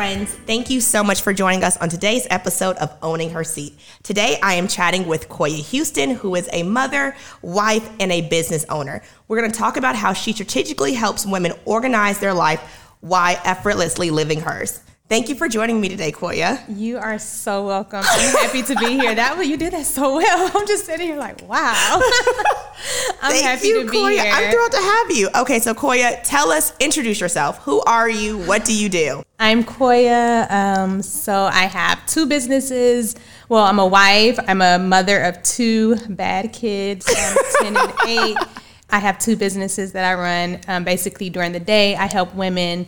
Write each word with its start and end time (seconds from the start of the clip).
friends. 0.00 0.32
Thank 0.46 0.70
you 0.70 0.80
so 0.80 1.04
much 1.04 1.20
for 1.20 1.34
joining 1.34 1.62
us 1.62 1.76
on 1.76 1.90
today's 1.90 2.26
episode 2.30 2.74
of 2.76 2.90
Owning 3.02 3.28
Her 3.28 3.44
Seat. 3.44 3.78
Today, 4.02 4.38
I 4.42 4.54
am 4.54 4.66
chatting 4.66 5.06
with 5.06 5.28
Koya 5.28 5.58
Houston, 5.58 6.12
who 6.12 6.34
is 6.36 6.48
a 6.54 6.62
mother, 6.62 7.14
wife, 7.42 7.86
and 8.00 8.10
a 8.10 8.22
business 8.22 8.64
owner. 8.70 9.02
We're 9.28 9.38
going 9.38 9.52
to 9.52 9.58
talk 9.58 9.76
about 9.76 9.96
how 9.96 10.14
she 10.14 10.32
strategically 10.32 10.94
helps 10.94 11.26
women 11.26 11.52
organize 11.66 12.18
their 12.18 12.32
life 12.32 12.62
while 13.00 13.38
effortlessly 13.44 14.10
living 14.10 14.40
hers. 14.40 14.80
Thank 15.10 15.28
you 15.28 15.34
for 15.34 15.50
joining 15.50 15.82
me 15.82 15.90
today, 15.90 16.12
Koya. 16.12 16.64
You 16.68 16.96
are 16.96 17.18
so 17.18 17.66
welcome. 17.66 18.02
I'm 18.02 18.36
happy 18.36 18.62
to 18.62 18.76
be 18.76 18.98
here. 18.98 19.14
That 19.14 19.44
you 19.44 19.58
did 19.58 19.74
that 19.74 19.84
so 19.84 20.16
well. 20.16 20.50
I'm 20.54 20.66
just 20.66 20.86
sitting 20.86 21.08
here 21.08 21.18
like, 21.18 21.46
wow. 21.46 22.00
I'm 23.20 23.32
Thank 23.32 23.44
happy 23.44 23.68
you, 23.68 23.84
to 23.84 23.90
be 23.90 23.98
Koya. 23.98 24.22
here. 24.22 24.32
I'm 24.32 24.50
thrilled 24.50 24.72
to 24.72 24.78
have 24.78 25.10
you. 25.10 25.28
Okay, 25.42 25.58
so 25.58 25.74
Koya, 25.74 26.22
tell 26.22 26.50
us, 26.50 26.72
introduce 26.80 27.20
yourself. 27.20 27.58
Who 27.64 27.82
are 27.82 28.08
you? 28.08 28.38
What 28.38 28.64
do 28.64 28.72
you 28.72 28.88
do? 28.88 29.24
I'm 29.42 29.64
Koya. 29.64 30.50
Um, 30.50 31.00
so 31.00 31.44
I 31.44 31.64
have 31.64 32.04
two 32.06 32.26
businesses. 32.26 33.16
Well, 33.48 33.64
I'm 33.64 33.78
a 33.78 33.86
wife. 33.86 34.38
I'm 34.46 34.60
a 34.60 34.78
mother 34.78 35.18
of 35.22 35.42
two 35.42 35.96
bad 36.10 36.52
kids, 36.52 37.08
um, 37.08 37.36
10 37.74 37.76
and 37.78 37.92
8. 38.06 38.36
I 38.90 38.98
have 38.98 39.18
two 39.18 39.36
businesses 39.36 39.92
that 39.92 40.04
I 40.04 40.20
run. 40.20 40.60
Um, 40.68 40.84
basically, 40.84 41.30
during 41.30 41.52
the 41.52 41.60
day, 41.60 41.96
I 41.96 42.04
help 42.06 42.34
women 42.34 42.86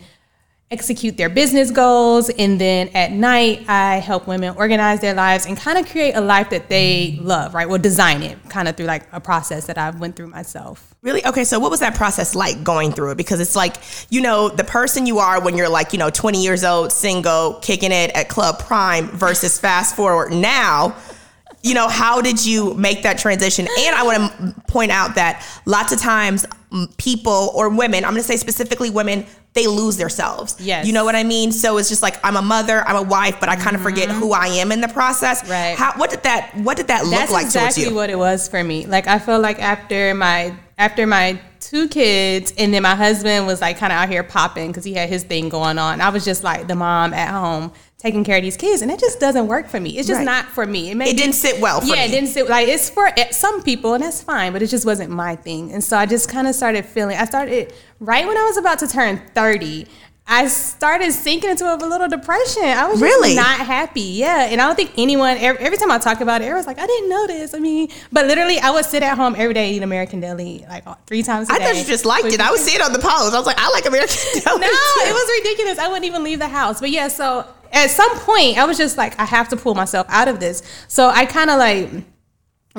execute 0.73 1.15
their 1.15 1.29
business 1.29 1.71
goals. 1.71 2.29
And 2.29 2.59
then 2.59 2.89
at 2.95 3.11
night, 3.11 3.63
I 3.69 3.97
help 3.97 4.27
women 4.27 4.55
organize 4.57 4.99
their 4.99 5.13
lives 5.13 5.45
and 5.45 5.55
kind 5.55 5.77
of 5.77 5.89
create 5.89 6.13
a 6.13 6.21
life 6.21 6.49
that 6.49 6.67
they 6.67 7.19
love, 7.21 7.53
right? 7.53 7.69
Well, 7.69 7.79
design 7.79 8.23
it 8.23 8.37
kind 8.49 8.67
of 8.67 8.75
through 8.75 8.87
like 8.87 9.07
a 9.13 9.21
process 9.21 9.67
that 9.67 9.77
I've 9.77 9.99
went 9.99 10.15
through 10.15 10.27
myself. 10.27 10.93
Really? 11.03 11.25
Okay, 11.25 11.43
so 11.43 11.59
what 11.59 11.69
was 11.69 11.79
that 11.81 11.95
process 11.95 12.33
like 12.33 12.63
going 12.63 12.91
through 12.91 13.11
it? 13.11 13.17
Because 13.17 13.39
it's 13.39 13.55
like, 13.55 13.75
you 14.09 14.21
know, 14.21 14.49
the 14.49 14.63
person 14.63 15.05
you 15.05 15.19
are 15.19 15.41
when 15.41 15.55
you're 15.55 15.69
like, 15.69 15.93
you 15.93 15.99
know, 15.99 16.09
20 16.09 16.41
years 16.41 16.63
old, 16.63 16.91
single, 16.91 17.59
kicking 17.61 17.91
it 17.91 18.11
at 18.11 18.29
Club 18.29 18.59
Prime 18.59 19.07
versus 19.09 19.59
fast 19.59 19.95
forward 19.95 20.31
now. 20.33 20.95
You 21.61 21.75
know, 21.75 21.87
how 21.87 22.21
did 22.21 22.45
you 22.45 22.73
make 22.73 23.03
that 23.03 23.17
transition? 23.17 23.67
And 23.79 23.95
I 23.95 24.03
want 24.03 24.17
to 24.31 24.61
point 24.67 24.91
out 24.91 25.15
that 25.15 25.45
lots 25.65 25.93
of 25.93 25.99
times 25.99 26.45
people 26.97 27.51
or 27.53 27.69
women, 27.69 28.03
I'm 28.03 28.11
going 28.11 28.21
to 28.21 28.27
say 28.27 28.35
specifically 28.35 28.89
women, 28.89 29.25
they 29.53 29.67
lose 29.67 29.97
themselves. 29.97 30.55
Yes. 30.59 30.85
You 30.87 30.93
know 30.93 31.05
what 31.05 31.15
I 31.15 31.23
mean? 31.23 31.51
So 31.51 31.77
it's 31.77 31.89
just 31.89 32.01
like 32.01 32.19
I'm 32.23 32.35
a 32.35 32.41
mother, 32.41 32.85
I'm 32.87 32.95
a 32.95 33.03
wife, 33.03 33.39
but 33.39 33.49
I 33.49 33.55
kind 33.55 33.75
of 33.75 33.81
forget 33.81 34.09
who 34.09 34.33
I 34.33 34.47
am 34.47 34.71
in 34.71 34.81
the 34.81 34.87
process. 34.87 35.41
Mm-hmm. 35.41 35.51
Right. 35.51 35.77
How 35.77 35.93
what 35.93 36.09
did 36.09 36.23
that 36.23 36.55
what 36.57 36.77
did 36.77 36.87
that 36.87 37.03
look 37.03 37.13
That's 37.13 37.31
like 37.31 37.45
exactly 37.45 37.91
what 37.93 38.09
it 38.09 38.17
was 38.17 38.47
for 38.47 38.63
me. 38.63 38.85
Like 38.85 39.07
I 39.07 39.19
feel 39.19 39.39
like 39.39 39.59
after 39.59 40.13
my 40.15 40.55
after 40.77 41.05
my 41.07 41.39
two 41.59 41.87
kids, 41.87 42.53
and 42.57 42.73
then 42.73 42.83
my 42.83 42.95
husband 42.95 43.47
was 43.47 43.61
like 43.61 43.77
kind 43.77 43.93
of 43.93 43.97
out 43.97 44.09
here 44.09 44.23
popping 44.23 44.67
because 44.67 44.83
he 44.83 44.93
had 44.93 45.07
his 45.09 45.23
thing 45.23 45.49
going 45.49 45.77
on. 45.77 46.01
I 46.01 46.09
was 46.09 46.25
just 46.25 46.43
like 46.43 46.67
the 46.67 46.75
mom 46.75 47.13
at 47.13 47.29
home 47.29 47.71
taking 47.97 48.23
care 48.25 48.37
of 48.37 48.43
these 48.43 48.57
kids, 48.57 48.81
and 48.81 48.91
it 48.91 48.99
just 48.99 49.19
doesn't 49.19 49.47
work 49.47 49.67
for 49.69 49.79
me. 49.79 49.97
It's 49.97 50.07
just 50.07 50.17
Right. 50.17 50.25
not 50.25 50.45
for 50.45 50.65
me. 50.65 50.91
It, 50.91 50.97
it 51.01 51.15
didn't 51.17 51.33
sit 51.35 51.61
well 51.61 51.79
for 51.79 51.87
yeah, 51.87 52.01
me. 52.01 52.05
it 52.05 52.09
didn't 52.09 52.29
sit 52.29 52.49
like 52.49 52.67
it's 52.67 52.89
for 52.89 53.07
eh, 53.17 53.31
some 53.31 53.61
people, 53.63 53.93
and 53.93 54.03
that's 54.03 54.21
fine, 54.21 54.51
but 54.51 54.61
it 54.61 54.67
just 54.67 54.85
wasn't 54.85 55.09
my 55.11 55.35
thing. 55.37 55.71
And 55.71 55.83
so 55.83 55.97
I 55.97 56.05
just 56.05 56.27
kind 56.27 56.47
of 56.47 56.55
started 56.55 56.85
feeling. 56.85 57.17
I 57.17 57.25
started 57.25 57.73
right 57.99 58.27
when 58.27 58.37
I 58.37 58.43
was 58.43 58.57
about 58.57 58.79
to 58.79 58.87
turn 58.87 59.21
thirty. 59.33 59.87
I 60.25 60.47
started 60.47 61.11
sinking 61.11 61.49
into 61.49 61.65
a 61.65 61.75
little 61.75 62.07
depression. 62.07 62.63
I 62.63 62.87
was 62.87 62.99
just 62.99 63.03
Really? 63.03 63.35
not 63.35 63.59
happy. 63.59 63.99
Yeah, 64.01 64.45
and 64.45 64.61
I 64.61 64.65
don't 64.67 64.75
think 64.75 64.91
anyone. 64.97 65.37
Every, 65.37 65.59
every 65.65 65.77
time 65.77 65.91
I 65.91 65.97
talk 65.97 66.21
about 66.21 66.41
it, 66.41 66.45
everyone's 66.45 66.65
like, 66.65 66.79
"I 66.79 66.87
didn't 66.87 67.09
know 67.09 67.27
this." 67.27 67.53
I 67.53 67.59
mean, 67.59 67.89
but 68.11 68.25
literally, 68.25 68.57
I 68.57 68.71
would 68.71 68.85
sit 68.85 69.03
at 69.03 69.17
home 69.17 69.35
every 69.37 69.53
day 69.53 69.73
eat 69.73 69.83
American 69.83 70.21
deli 70.21 70.65
like 70.69 70.85
three 71.07 71.23
times. 71.23 71.49
a 71.49 71.53
I 71.53 71.57
day. 71.57 71.63
I 71.65 71.67
thought 71.67 71.75
you 71.77 71.83
just 71.85 72.05
liked 72.05 72.27
it. 72.27 72.39
I 72.39 72.51
was 72.51 72.61
seeing 72.63 72.77
it 72.79 72.81
on 72.83 72.93
the 72.93 72.99
post. 72.99 73.33
I 73.33 73.37
was 73.37 73.45
like, 73.45 73.59
I 73.59 73.69
like 73.71 73.85
American 73.85 74.15
Deli. 74.43 74.61
No, 74.61 74.67
it 74.67 75.13
was 75.13 75.43
ridiculous. 75.43 75.77
I 75.77 75.87
wouldn't 75.87 76.05
even 76.05 76.23
leave 76.23 76.39
the 76.39 76.47
house. 76.47 76.79
But 76.79 76.91
yeah, 76.91 77.09
so 77.09 77.45
at 77.73 77.89
some 77.91 78.17
point, 78.19 78.57
I 78.57 78.63
was 78.63 78.77
just 78.77 78.97
like, 78.97 79.19
I 79.19 79.25
have 79.25 79.49
to 79.49 79.57
pull 79.57 79.75
myself 79.75 80.07
out 80.09 80.29
of 80.29 80.39
this. 80.39 80.63
So 80.87 81.09
I 81.09 81.25
kind 81.25 81.49
of 81.49 81.57
like 81.59 81.89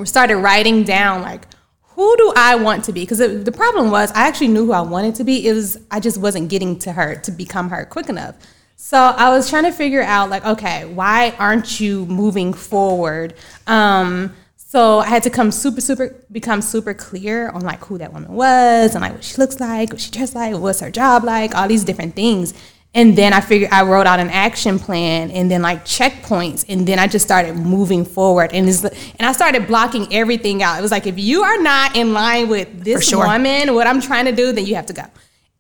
started 0.07 0.39
writing 0.39 0.83
down 0.83 1.21
like, 1.21 1.47
who 1.95 2.17
do 2.17 2.33
I 2.37 2.57
want 2.57 2.85
to 2.85 2.93
be? 2.93 3.03
Because 3.03 3.19
the 3.19 3.53
problem 3.53 3.91
was, 3.91 4.11
I 4.13 4.27
actually 4.27 4.49
knew 4.49 4.67
who 4.67 4.73
I 4.73 4.81
wanted 4.81 5.15
to 5.17 5.25
be. 5.25 5.47
It 5.47 5.53
was 5.53 5.79
I 5.91 6.01
just 6.01 6.19
wasn't 6.19 6.49
getting 6.49 6.79
to 6.81 6.93
her 6.93 7.17
to 7.17 7.31
become 7.31 7.71
her 7.71 7.85
quick 7.85 8.09
enough. 8.09 8.37
So 8.77 8.99
I 8.99 9.31
was 9.31 9.49
trying 9.49 9.65
to 9.65 9.73
figure 9.73 10.03
out 10.03 10.29
like, 10.29 10.45
okay, 10.45 10.85
why 10.85 11.35
aren't 11.39 11.81
you 11.81 12.05
moving 12.07 12.53
forward? 12.53 13.35
Um, 13.67 14.35
so 14.57 14.99
I 14.99 15.07
had 15.07 15.23
to 15.23 15.31
come 15.31 15.53
super, 15.53 15.81
super, 15.81 16.17
become 16.33 16.61
super 16.61 16.95
clear 16.95 17.49
on 17.51 17.63
like 17.63 17.85
who 17.85 17.97
that 17.99 18.13
woman 18.13 18.33
was 18.33 18.95
and 18.95 19.03
like 19.03 19.13
what 19.13 19.23
she 19.23 19.37
looks 19.37 19.61
like, 19.61 19.93
what 19.93 20.01
she 20.01 20.11
dressed 20.11 20.35
like, 20.35 20.57
what's 20.57 20.81
her 20.81 20.91
job 20.91 21.23
like, 21.23 21.55
all 21.55 21.69
these 21.69 21.85
different 21.85 22.17
things. 22.17 22.53
And 22.97 23.19
then 23.19 23.33
I 23.33 23.41
figured 23.41 23.73
I 23.73 23.83
wrote 23.83 24.07
out 24.07 24.21
an 24.21 24.31
action 24.31 24.79
plan 24.79 25.33
and 25.33 25.51
then 25.51 25.63
like 25.63 25.85
checkpoints. 25.85 26.65
And 26.69 26.87
then 26.87 27.01
I 27.01 27.09
just 27.09 27.25
started 27.25 27.57
moving 27.57 28.05
forward. 28.05 28.53
And 28.53 28.69
it's, 28.69 28.85
and 28.85 29.23
I 29.23 29.33
started 29.33 29.67
blocking 29.67 30.13
everything 30.15 30.63
out. 30.63 30.79
It 30.79 30.83
was 30.83 30.93
like, 30.93 31.07
if 31.07 31.19
you 31.19 31.43
are 31.43 31.61
not 31.61 31.97
in 31.97 32.13
line 32.13 32.49
with 32.49 32.85
this 32.85 33.09
sure. 33.09 33.27
woman, 33.27 33.75
what 33.75 33.89
I'm 33.89 34.01
trying 34.01 34.27
to 34.27 34.33
do, 34.33 34.53
then 34.53 34.65
you 34.65 34.77
have 34.77 34.87
to 34.87 34.93
go. 34.93 35.05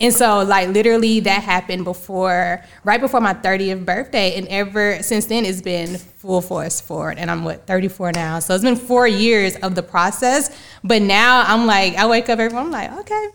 And 0.00 0.12
so, 0.12 0.42
like, 0.42 0.70
literally, 0.70 1.20
that 1.20 1.42
happened 1.42 1.84
before, 1.84 2.64
right 2.82 3.00
before 3.00 3.20
my 3.20 3.32
30th 3.32 3.84
birthday. 3.84 4.34
And 4.36 4.46
ever 4.48 5.00
since 5.02 5.26
then, 5.26 5.44
it's 5.44 5.62
been 5.62 5.98
full 5.98 6.40
force 6.40 6.80
forward. 6.80 7.18
And 7.18 7.30
I'm, 7.30 7.44
what, 7.44 7.66
34 7.66 8.12
now. 8.12 8.40
So 8.40 8.54
it's 8.54 8.64
been 8.64 8.74
four 8.76 9.06
years 9.06 9.54
of 9.56 9.76
the 9.76 9.84
process. 9.84 10.56
But 10.82 11.02
now 11.02 11.44
I'm 11.46 11.66
like, 11.66 11.94
I 11.94 12.06
wake 12.06 12.28
up 12.28 12.40
every 12.40 12.52
morning, 12.52 12.74
I'm 12.74 12.92
like, 12.92 13.00
okay, 13.00 13.28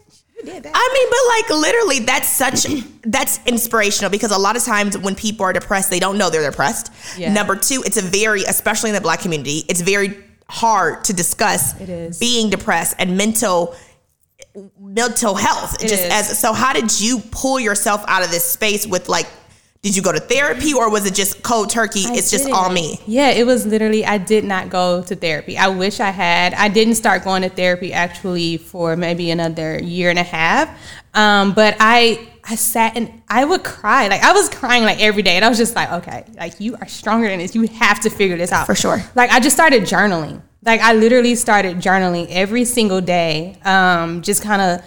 did 0.43 0.63
that. 0.63 0.71
I 0.75 0.89
mean, 0.93 1.07
but 1.09 1.55
like 1.55 1.61
literally, 1.61 1.99
that's 1.99 2.29
such 2.29 2.65
that's 3.03 3.39
inspirational 3.45 4.09
because 4.09 4.31
a 4.31 4.37
lot 4.37 4.55
of 4.55 4.63
times 4.63 4.97
when 4.97 5.15
people 5.15 5.45
are 5.45 5.53
depressed, 5.53 5.89
they 5.89 5.99
don't 5.99 6.17
know 6.17 6.29
they're 6.29 6.49
depressed. 6.49 6.91
Yeah. 7.17 7.33
Number 7.33 7.55
two, 7.55 7.83
it's 7.85 7.97
a 7.97 8.01
very, 8.01 8.43
especially 8.43 8.89
in 8.89 8.95
the 8.95 9.01
black 9.01 9.21
community, 9.21 9.63
it's 9.69 9.81
very 9.81 10.17
hard 10.49 11.03
to 11.05 11.13
discuss 11.13 11.79
It 11.79 11.89
is. 11.89 12.17
being 12.17 12.49
depressed 12.49 12.95
and 12.99 13.15
mental 13.17 13.75
mental 14.79 15.35
health. 15.35 15.75
It 15.83 15.87
just 15.87 16.03
is. 16.03 16.11
as 16.11 16.39
so, 16.39 16.53
how 16.53 16.73
did 16.73 16.99
you 16.99 17.19
pull 17.31 17.59
yourself 17.59 18.03
out 18.07 18.23
of 18.23 18.31
this 18.31 18.43
space 18.45 18.87
with 18.87 19.09
like? 19.09 19.27
Did 19.81 19.95
you 19.95 20.01
go 20.01 20.11
to 20.11 20.19
therapy 20.19 20.73
or 20.73 20.89
was 20.89 21.05
it 21.05 21.13
just 21.13 21.41
cold 21.41 21.69
turkey? 21.69 22.03
I 22.05 22.15
it's 22.15 22.29
just 22.29 22.49
all 22.49 22.69
me. 22.69 22.99
Yeah, 23.07 23.29
it 23.29 23.45
was 23.45 23.65
literally, 23.65 24.05
I 24.05 24.17
did 24.17 24.43
not 24.43 24.69
go 24.69 25.01
to 25.03 25.15
therapy. 25.15 25.57
I 25.57 25.69
wish 25.69 26.01
I 26.01 26.09
had. 26.09 26.53
I 26.53 26.67
didn't 26.67 26.95
start 26.95 27.23
going 27.23 27.43
to 27.43 27.49
therapy 27.49 27.93
actually 27.93 28.57
for 28.57 28.97
maybe 28.97 29.31
another 29.31 29.79
year 29.79 30.09
and 30.09 30.19
a 30.19 30.23
half. 30.23 30.77
Um, 31.13 31.53
but 31.53 31.77
I, 31.79 32.27
I 32.43 32.55
sat 32.55 32.97
and 32.97 33.21
I 33.29 33.45
would 33.45 33.63
cry. 33.63 34.09
Like 34.09 34.21
I 34.21 34.33
was 34.33 34.49
crying 34.49 34.83
like 34.83 34.99
every 34.99 35.21
day. 35.21 35.37
And 35.37 35.45
I 35.45 35.49
was 35.49 35.57
just 35.57 35.77
like, 35.77 35.89
okay, 35.93 36.25
like 36.35 36.59
you 36.59 36.75
are 36.75 36.87
stronger 36.89 37.29
than 37.29 37.39
this. 37.39 37.55
You 37.55 37.65
have 37.67 38.01
to 38.01 38.09
figure 38.09 38.35
this 38.35 38.51
out. 38.51 38.65
For 38.65 38.75
sure. 38.75 39.01
Like 39.15 39.31
I 39.31 39.39
just 39.39 39.55
started 39.55 39.83
journaling. 39.83 40.41
Like 40.65 40.81
I 40.81 40.91
literally 40.91 41.35
started 41.35 41.77
journaling 41.77 42.27
every 42.31 42.65
single 42.65 42.99
day. 42.99 43.57
Um, 43.63 44.23
just 44.23 44.43
kind 44.43 44.61
of 44.61 44.85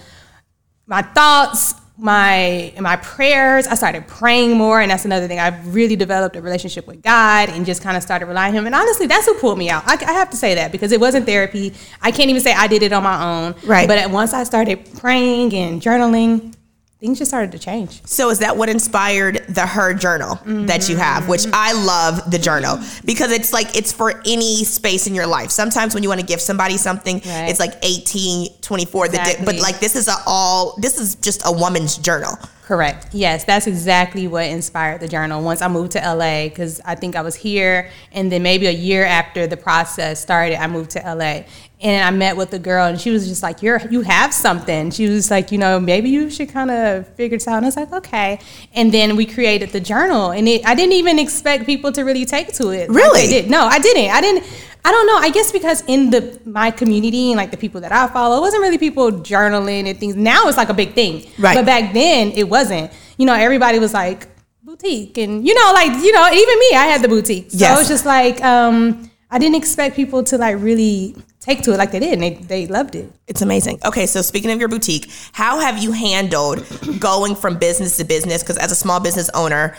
my 0.86 1.00
thoughts, 1.00 1.72
my 2.02 2.72
my 2.80 2.96
prayers. 2.96 3.66
I 3.66 3.74
started 3.74 4.06
praying 4.06 4.56
more, 4.56 4.80
and 4.80 4.90
that's 4.90 5.04
another 5.04 5.28
thing. 5.28 5.38
I've 5.38 5.74
really 5.74 5.96
developed 5.96 6.36
a 6.36 6.42
relationship 6.42 6.86
with 6.86 7.02
God, 7.02 7.48
and 7.48 7.64
just 7.64 7.82
kind 7.82 7.96
of 7.96 8.02
started 8.02 8.26
relying 8.26 8.50
on 8.50 8.58
Him. 8.58 8.66
And 8.66 8.74
honestly, 8.74 9.06
that's 9.06 9.26
what 9.26 9.40
pulled 9.40 9.58
me 9.58 9.70
out. 9.70 9.84
I, 9.86 9.94
I 10.04 10.12
have 10.12 10.30
to 10.30 10.36
say 10.36 10.54
that 10.56 10.72
because 10.72 10.92
it 10.92 11.00
wasn't 11.00 11.26
therapy. 11.26 11.72
I 12.00 12.10
can't 12.10 12.28
even 12.28 12.42
say 12.42 12.52
I 12.52 12.66
did 12.66 12.82
it 12.82 12.92
on 12.92 13.02
my 13.02 13.22
own. 13.22 13.54
Right. 13.64 13.86
But 13.88 14.10
once 14.10 14.32
I 14.32 14.44
started 14.44 14.90
praying 14.98 15.54
and 15.54 15.80
journaling, 15.80 16.54
things 17.02 17.18
just 17.18 17.32
started 17.32 17.50
to 17.50 17.58
change. 17.58 18.00
So 18.06 18.30
is 18.30 18.38
that 18.38 18.56
what 18.56 18.68
inspired 18.68 19.44
the 19.48 19.66
her 19.66 19.92
journal 19.92 20.38
that 20.66 20.88
you 20.88 20.96
have, 20.96 21.28
which 21.28 21.46
I 21.52 21.72
love 21.72 22.30
the 22.30 22.38
journal 22.38 22.78
because 23.04 23.32
it's 23.32 23.52
like 23.52 23.76
it's 23.76 23.92
for 23.92 24.22
any 24.24 24.62
space 24.62 25.08
in 25.08 25.14
your 25.14 25.26
life. 25.26 25.50
Sometimes 25.50 25.94
when 25.94 26.04
you 26.04 26.08
want 26.08 26.20
to 26.20 26.26
give 26.26 26.40
somebody 26.40 26.76
something, 26.76 27.16
Right. 27.16 27.48
it's 27.50 27.58
like 27.58 27.74
18, 27.82 28.50
24, 28.60 29.08
the 29.08 29.16
di- 29.16 29.44
but 29.44 29.56
like 29.58 29.80
this 29.80 29.96
is 29.96 30.06
a 30.06 30.14
all 30.28 30.76
this 30.80 30.96
is 31.00 31.16
just 31.16 31.42
a 31.44 31.50
woman's 31.52 31.98
journal. 31.98 32.38
Correct. 32.62 33.08
Yes, 33.12 33.42
that's 33.42 33.66
exactly 33.66 34.28
what 34.28 34.44
inspired 34.46 35.00
the 35.00 35.08
journal. 35.08 35.42
Once 35.42 35.60
I 35.60 35.68
moved 35.68 35.92
to 35.92 35.98
LA, 35.98 36.44
because 36.44 36.80
I 36.84 36.94
think 36.94 37.16
I 37.16 37.20
was 37.20 37.34
here, 37.34 37.90
and 38.12 38.30
then 38.30 38.44
maybe 38.44 38.66
a 38.66 38.72
year 38.72 39.04
after 39.04 39.48
the 39.48 39.56
process 39.56 40.20
started, 40.20 40.62
I 40.62 40.68
moved 40.68 40.90
to 40.92 41.00
LA, 41.00 41.42
and 41.80 42.04
I 42.04 42.10
met 42.16 42.36
with 42.36 42.54
a 42.54 42.60
girl, 42.60 42.86
and 42.86 43.00
she 43.00 43.10
was 43.10 43.26
just 43.26 43.42
like, 43.42 43.62
"You're 43.62 43.80
you 43.90 44.02
have 44.02 44.32
something." 44.32 44.92
She 44.92 45.08
was 45.08 45.28
like, 45.28 45.50
"You 45.50 45.58
know, 45.58 45.80
maybe 45.80 46.08
you 46.08 46.30
should 46.30 46.50
kind 46.50 46.70
of 46.70 47.08
figure 47.16 47.36
this 47.36 47.48
out." 47.48 47.56
And 47.56 47.66
I 47.66 47.68
was 47.68 47.76
like, 47.76 47.92
"Okay." 47.92 48.38
And 48.74 48.92
then 48.94 49.16
we 49.16 49.26
created 49.26 49.70
the 49.70 49.80
journal, 49.80 50.30
and 50.30 50.46
it, 50.46 50.64
I 50.64 50.76
didn't 50.76 50.94
even 50.94 51.18
expect 51.18 51.66
people 51.66 51.90
to 51.90 52.02
really 52.04 52.24
take 52.24 52.52
to 52.54 52.70
it. 52.70 52.88
Really? 52.88 53.26
they 53.26 53.42
did. 53.42 53.50
No, 53.50 53.64
I 53.64 53.80
didn't. 53.80 54.10
I 54.10 54.20
didn't. 54.20 54.44
I 54.84 54.90
don't 54.90 55.06
know. 55.06 55.16
I 55.16 55.30
guess 55.30 55.52
because 55.52 55.82
in 55.86 56.10
the 56.10 56.40
my 56.44 56.70
community 56.70 57.30
and 57.30 57.36
like 57.36 57.50
the 57.52 57.56
people 57.56 57.80
that 57.82 57.92
I 57.92 58.06
follow, 58.08 58.36
it 58.38 58.40
wasn't 58.40 58.62
really 58.62 58.78
people 58.78 59.12
journaling 59.12 59.88
and 59.88 59.98
things. 59.98 60.16
Now 60.16 60.48
it's 60.48 60.56
like 60.56 60.70
a 60.70 60.74
big 60.74 60.94
thing. 60.94 61.24
Right. 61.38 61.54
But 61.54 61.66
back 61.66 61.92
then 61.92 62.32
it 62.32 62.48
wasn't. 62.48 62.90
You 63.16 63.26
know, 63.26 63.34
everybody 63.34 63.78
was 63.78 63.94
like 63.94 64.26
boutique 64.62 65.18
and 65.18 65.46
you 65.46 65.54
know, 65.54 65.70
like, 65.72 65.92
you 66.02 66.12
know, 66.12 66.26
even 66.32 66.58
me, 66.58 66.70
I 66.74 66.86
had 66.86 67.02
the 67.02 67.08
boutique. 67.08 67.50
So 67.52 67.58
Yes. 67.58 67.76
it 67.76 67.80
was 67.80 67.88
just 67.88 68.06
like, 68.06 68.42
um, 68.42 69.08
I 69.30 69.38
didn't 69.38 69.56
expect 69.56 69.94
people 69.96 70.24
to 70.24 70.36
like 70.38 70.56
really 70.58 71.14
take 71.40 71.62
to 71.62 71.72
it 71.72 71.76
like 71.76 71.90
they 71.92 71.98
did 72.00 72.14
and 72.14 72.22
they, 72.22 72.30
they 72.34 72.66
loved 72.66 72.94
it. 72.94 73.10
It's 73.26 73.42
amazing. 73.42 73.80
Okay, 73.84 74.06
so 74.06 74.20
speaking 74.22 74.50
of 74.50 74.58
your 74.60 74.68
boutique, 74.68 75.10
how 75.32 75.58
have 75.60 75.78
you 75.82 75.92
handled 75.92 76.64
going 77.00 77.34
from 77.34 77.56
business 77.58 77.96
to 77.98 78.04
business? 78.04 78.42
Because 78.42 78.58
as 78.58 78.70
a 78.70 78.76
small 78.76 79.00
business 79.00 79.28
owner, 79.34 79.76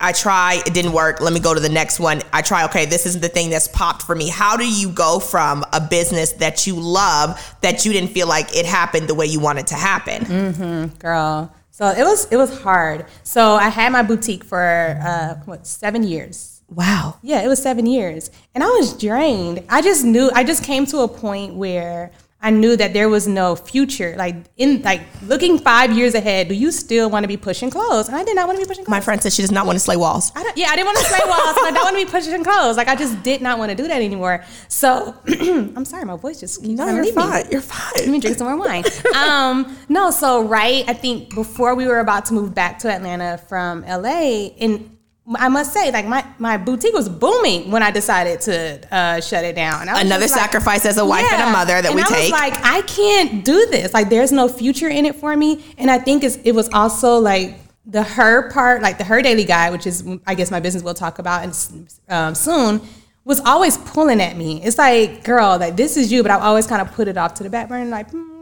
I 0.00 0.12
try, 0.12 0.62
it 0.66 0.74
didn't 0.74 0.92
work. 0.92 1.20
Let 1.20 1.32
me 1.32 1.40
go 1.40 1.54
to 1.54 1.60
the 1.60 1.70
next 1.70 1.98
one. 1.98 2.22
I 2.32 2.42
try, 2.42 2.64
okay, 2.66 2.84
this 2.84 3.06
isn't 3.06 3.22
the 3.22 3.28
thing 3.28 3.48
that's 3.48 3.68
popped 3.68 4.02
for 4.02 4.14
me. 4.14 4.28
How 4.28 4.56
do 4.56 4.68
you 4.68 4.90
go 4.90 5.18
from 5.18 5.64
a 5.72 5.80
business 5.80 6.32
that 6.32 6.66
you 6.66 6.78
love 6.78 7.56
that 7.62 7.86
you 7.86 7.92
didn't 7.92 8.10
feel 8.10 8.28
like 8.28 8.54
it 8.54 8.66
happened 8.66 9.08
the 9.08 9.14
way 9.14 9.26
you 9.26 9.40
want 9.40 9.58
it 9.58 9.66
to 9.68 9.74
happen? 9.74 10.88
girl. 10.98 11.52
So 11.70 11.88
it 11.88 12.04
was 12.04 12.26
it 12.30 12.36
was 12.36 12.62
hard. 12.62 13.04
So 13.22 13.56
I 13.56 13.68
had 13.68 13.92
my 13.92 14.02
boutique 14.02 14.44
for 14.44 14.98
uh, 15.02 15.34
what 15.44 15.66
seven 15.66 16.02
years. 16.02 16.62
Wow. 16.68 17.18
Yeah, 17.22 17.42
it 17.42 17.48
was 17.48 17.62
seven 17.62 17.86
years, 17.86 18.30
and 18.54 18.64
I 18.64 18.68
was 18.68 18.96
drained. 18.98 19.62
I 19.68 19.82
just 19.82 20.04
knew. 20.04 20.30
I 20.34 20.42
just 20.42 20.64
came 20.64 20.86
to 20.86 21.00
a 21.00 21.08
point 21.08 21.54
where 21.54 22.12
I 22.46 22.50
knew 22.50 22.76
that 22.76 22.92
there 22.92 23.08
was 23.08 23.26
no 23.26 23.56
future. 23.56 24.14
Like 24.16 24.36
in 24.56 24.80
like 24.82 25.00
looking 25.32 25.58
five 25.58 25.90
years 25.98 26.14
ahead, 26.14 26.46
do 26.48 26.54
you 26.54 26.70
still 26.70 27.10
want 27.10 27.24
to 27.24 27.28
be 27.28 27.36
pushing 27.36 27.70
clothes? 27.70 28.06
And 28.06 28.16
I 28.16 28.22
did 28.22 28.36
not 28.36 28.46
want 28.46 28.56
to 28.58 28.64
be 28.64 28.68
pushing 28.68 28.84
clothes. 28.84 28.98
My 28.98 29.00
friend 29.00 29.20
said 29.20 29.32
she 29.32 29.42
does 29.42 29.50
not 29.50 29.66
want 29.66 29.76
to 29.76 29.80
slay 29.80 29.96
walls. 29.96 30.30
I 30.36 30.44
don't, 30.44 30.56
yeah, 30.56 30.68
I 30.68 30.76
didn't 30.76 30.86
want 30.86 30.98
to 30.98 31.04
slay 31.04 31.18
walls, 31.26 31.56
I 31.68 31.70
don't 31.74 31.82
want 31.84 31.98
to 31.98 32.04
be 32.06 32.10
pushing 32.10 32.44
clothes. 32.44 32.76
Like 32.76 32.86
I 32.86 32.94
just 32.94 33.20
did 33.24 33.42
not 33.42 33.58
want 33.58 33.70
to 33.72 33.76
do 33.76 33.88
that 33.88 34.00
anymore. 34.00 34.44
So 34.68 35.14
I'm 35.28 35.84
sorry, 35.84 36.04
my 36.04 36.16
voice 36.16 36.38
just 36.38 36.62
keeps 36.62 36.78
No, 36.78 36.86
you're 36.86 37.02
leave 37.04 37.16
me. 37.16 37.22
fine. 37.22 37.44
You're 37.50 37.60
fine. 37.60 37.92
Let 37.96 38.08
me 38.08 38.20
drink 38.20 38.36
some 38.38 38.46
more 38.46 38.56
wine. 38.56 38.84
um, 39.16 39.76
no, 39.88 40.12
so 40.12 40.44
right, 40.44 40.84
I 40.88 40.92
think 40.92 41.34
before 41.34 41.74
we 41.74 41.86
were 41.88 41.98
about 41.98 42.26
to 42.26 42.34
move 42.34 42.54
back 42.54 42.78
to 42.80 42.88
Atlanta 42.92 43.38
from 43.48 43.82
LA, 43.82 44.50
and 44.60 44.95
I 45.34 45.48
must 45.48 45.72
say, 45.72 45.90
like 45.90 46.06
my, 46.06 46.24
my 46.38 46.56
boutique 46.56 46.94
was 46.94 47.08
booming 47.08 47.72
when 47.72 47.82
I 47.82 47.90
decided 47.90 48.40
to 48.42 48.94
uh, 48.94 49.20
shut 49.20 49.44
it 49.44 49.56
down. 49.56 49.80
And 49.80 49.90
I 49.90 49.94
was 49.94 50.02
Another 50.02 50.24
just 50.24 50.34
like- 50.36 50.42
sacrifice 50.42 50.86
as 50.86 50.98
a 50.98 51.04
wife 51.04 51.26
and 51.32 51.42
a 51.48 51.50
mother 51.50 51.82
that 51.82 51.86
and 51.86 51.96
we 51.96 52.02
I 52.02 52.04
take. 52.06 52.30
was 52.32 52.40
like, 52.40 52.54
I 52.64 52.82
can't 52.82 53.44
do 53.44 53.66
this. 53.70 53.92
Like, 53.92 54.08
there's 54.08 54.30
no 54.30 54.46
future 54.48 54.88
in 54.88 55.04
it 55.04 55.16
for 55.16 55.36
me. 55.36 55.64
And 55.78 55.90
I 55.90 55.98
think 55.98 56.22
it's, 56.22 56.36
it 56.44 56.52
was 56.52 56.68
also 56.72 57.18
like 57.18 57.58
the 57.86 58.02
her 58.04 58.50
part, 58.52 58.82
like 58.82 58.98
the 58.98 59.04
her 59.04 59.20
daily 59.20 59.44
guide, 59.44 59.72
which 59.72 59.86
is 59.86 60.04
I 60.26 60.34
guess 60.36 60.50
my 60.52 60.60
business 60.60 60.82
we'll 60.84 60.94
talk 60.94 61.18
about 61.18 61.42
and 61.44 61.88
um, 62.08 62.34
soon, 62.36 62.80
was 63.24 63.40
always 63.40 63.78
pulling 63.78 64.20
at 64.20 64.36
me. 64.36 64.62
It's 64.62 64.78
like, 64.78 65.24
girl, 65.24 65.58
like 65.58 65.76
this 65.76 65.96
is 65.96 66.12
you, 66.12 66.22
but 66.22 66.30
I've 66.30 66.42
always 66.42 66.68
kind 66.68 66.80
of 66.80 66.92
put 66.94 67.08
it 67.08 67.16
off 67.16 67.34
to 67.34 67.42
the 67.42 67.50
back 67.50 67.68
burner, 67.68 67.86
like. 67.90 68.10
Hmm, 68.10 68.35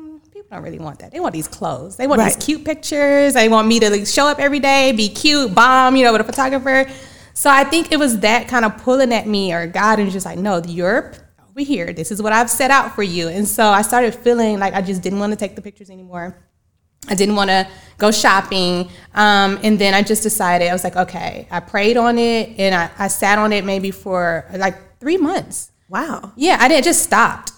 People 0.54 0.62
don't 0.62 0.72
really 0.72 0.84
want 0.84 0.98
that. 1.00 1.10
They 1.10 1.20
want 1.20 1.32
these 1.32 1.48
clothes. 1.48 1.96
They 1.96 2.06
want 2.06 2.20
Right. 2.20 2.32
these 2.32 2.44
cute 2.44 2.64
pictures. 2.64 3.34
They 3.34 3.48
want 3.48 3.66
me 3.66 3.80
to 3.80 3.90
like, 3.90 4.06
show 4.06 4.26
up 4.26 4.38
every 4.38 4.60
day, 4.60 4.92
be 4.92 5.08
cute, 5.08 5.52
bomb, 5.54 5.96
you 5.96 6.04
know, 6.04 6.12
with 6.12 6.20
a 6.20 6.24
photographer. 6.24 6.86
So 7.32 7.50
I 7.50 7.64
think 7.64 7.90
it 7.90 7.98
was 7.98 8.20
that 8.20 8.46
kind 8.46 8.64
of 8.64 8.76
pulling 8.78 9.12
at 9.12 9.26
me, 9.26 9.52
or 9.52 9.66
God, 9.66 9.98
and 9.98 10.10
just 10.12 10.24
like, 10.24 10.38
no, 10.38 10.62
you're 10.64 11.12
here. 11.56 11.92
This 11.92 12.12
is 12.12 12.22
what 12.22 12.32
I've 12.32 12.50
set 12.50 12.70
out 12.70 12.94
for 12.94 13.02
you. 13.02 13.28
And 13.28 13.46
so 13.48 13.66
I 13.66 13.82
started 13.82 14.14
feeling 14.14 14.58
like 14.60 14.74
I 14.74 14.82
just 14.82 15.02
didn't 15.02 15.18
want 15.18 15.32
to 15.32 15.36
take 15.36 15.56
the 15.56 15.62
pictures 15.62 15.90
anymore. 15.90 16.36
I 17.08 17.14
didn't 17.16 17.34
want 17.36 17.50
to 17.50 17.66
go 17.98 18.10
shopping. 18.12 18.88
Um, 19.14 19.58
and 19.62 19.78
then 19.78 19.92
I 19.94 20.02
just 20.02 20.22
decided, 20.22 20.68
I 20.68 20.72
was 20.72 20.84
like, 20.84 20.96
okay, 20.96 21.46
I 21.50 21.60
prayed 21.60 21.96
on 21.96 22.18
it 22.18 22.58
and 22.58 22.74
I, 22.74 22.90
I 22.98 23.08
sat 23.08 23.38
on 23.38 23.52
it 23.52 23.64
maybe 23.64 23.90
for 23.90 24.46
like 24.56 24.98
three 25.00 25.16
months. 25.16 25.70
wow. 25.88 26.32
Yeah, 26.36 26.56
I 26.60 26.68
didn't 26.68 26.84
just 26.84 27.02
stopped. 27.02 27.50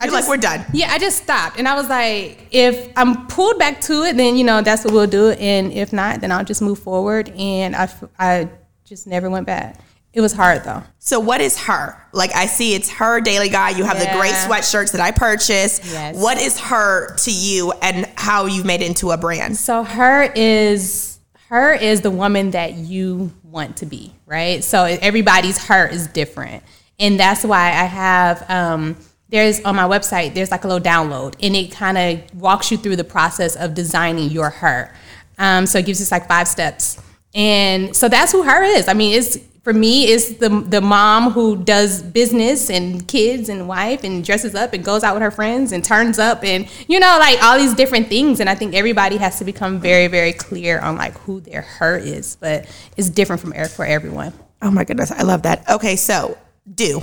I 0.00 0.06
You're 0.06 0.12
like, 0.14 0.20
just- 0.20 0.28
we're 0.28 0.36
done. 0.36 0.64
Yeah, 0.72 0.90
I 0.90 0.98
just 0.98 1.22
stopped. 1.22 1.58
And 1.58 1.66
I 1.68 1.74
was 1.74 1.88
like, 1.88 2.48
if 2.50 2.92
I'm 2.96 3.26
pulled 3.26 3.58
back 3.58 3.80
to 3.82 4.02
it, 4.02 4.16
then, 4.16 4.36
you 4.36 4.44
know, 4.44 4.60
that's 4.60 4.84
what 4.84 4.92
we'll 4.92 5.06
do. 5.06 5.30
And 5.30 5.72
if 5.72 5.92
not, 5.92 6.20
then 6.20 6.32
I'll 6.32 6.44
just 6.44 6.62
move 6.62 6.78
forward. 6.78 7.30
And 7.30 7.74
I, 7.74 7.88
I 8.18 8.48
just 8.84 9.06
never 9.06 9.30
went 9.30 9.46
back. 9.46 9.78
It 10.14 10.20
was 10.20 10.32
hard 10.32 10.62
though. 10.62 10.84
So 11.00 11.18
what 11.18 11.40
is 11.40 11.58
her? 11.64 12.00
Like 12.12 12.32
I 12.36 12.46
see 12.46 12.74
it's 12.74 12.88
her 12.92 13.20
daily 13.20 13.48
guide. 13.48 13.76
You 13.76 13.82
have 13.82 13.98
the 13.98 14.08
great 14.16 14.32
sweatshirts 14.34 14.92
that 14.92 15.00
I 15.00 15.10
purchased. 15.10 15.84
Yes. 15.84 16.16
What 16.16 16.38
is 16.38 16.58
her 16.60 17.16
to 17.16 17.32
you 17.32 17.72
and 17.82 18.06
how 18.14 18.46
you've 18.46 18.64
made 18.64 18.80
it 18.80 18.86
into 18.86 19.10
a 19.10 19.16
brand? 19.16 19.56
So 19.56 19.82
her 19.82 20.30
is 20.36 21.18
her 21.48 21.74
is 21.74 22.02
the 22.02 22.12
woman 22.12 22.52
that 22.52 22.74
you 22.74 23.32
want 23.42 23.78
to 23.78 23.86
be, 23.86 24.14
right? 24.24 24.62
So 24.62 24.84
everybody's 24.84 25.66
her 25.66 25.88
is 25.88 26.06
different, 26.06 26.62
and 27.00 27.18
that's 27.18 27.44
why 27.44 27.70
I 27.70 27.84
have 27.84 28.48
um, 28.48 28.96
there's 29.28 29.60
on 29.64 29.74
my 29.76 29.84
website 29.84 30.34
there's 30.34 30.50
like 30.50 30.64
a 30.64 30.68
little 30.68 30.82
download, 30.82 31.34
and 31.42 31.56
it 31.56 31.70
kind 31.72 31.98
of 31.98 32.34
walks 32.34 32.70
you 32.70 32.76
through 32.76 32.96
the 32.96 33.04
process 33.04 33.56
of 33.56 33.74
designing 33.74 34.30
your 34.30 34.50
her. 34.50 34.94
Um, 35.38 35.66
so 35.66 35.78
it 35.78 35.86
gives 35.86 36.00
us 36.00 36.12
like 36.12 36.28
five 36.28 36.48
steps, 36.48 37.00
and 37.34 37.94
so 37.94 38.08
that's 38.08 38.32
who 38.32 38.42
her 38.42 38.62
is. 38.62 38.88
I 38.88 38.94
mean, 38.94 39.16
it's 39.18 39.38
for 39.64 39.72
me, 39.72 40.04
it's 40.04 40.34
the 40.34 40.50
the 40.50 40.82
mom 40.82 41.30
who 41.30 41.56
does 41.56 42.02
business 42.02 42.68
and 42.68 43.08
kids 43.08 43.48
and 43.48 43.66
wife 43.66 44.04
and 44.04 44.22
dresses 44.22 44.54
up 44.54 44.74
and 44.74 44.84
goes 44.84 45.02
out 45.02 45.14
with 45.14 45.22
her 45.22 45.30
friends 45.30 45.72
and 45.72 45.82
turns 45.82 46.18
up 46.18 46.44
and 46.44 46.68
you 46.86 47.00
know 47.00 47.16
like 47.18 47.42
all 47.42 47.58
these 47.58 47.72
different 47.72 48.08
things. 48.08 48.40
And 48.40 48.50
I 48.50 48.54
think 48.54 48.74
everybody 48.74 49.16
has 49.16 49.38
to 49.38 49.44
become 49.44 49.80
very 49.80 50.06
very 50.06 50.34
clear 50.34 50.78
on 50.80 50.96
like 50.96 51.16
who 51.20 51.40
their 51.40 51.62
her 51.62 51.96
is, 51.96 52.36
but 52.36 52.66
it's 52.98 53.08
different 53.08 53.40
from 53.40 53.54
er- 53.54 53.68
for 53.68 53.86
everyone. 53.86 54.34
Oh 54.60 54.70
my 54.70 54.84
goodness, 54.84 55.10
I 55.10 55.22
love 55.22 55.42
that. 55.42 55.68
Okay, 55.68 55.96
so 55.96 56.36
do. 56.72 57.02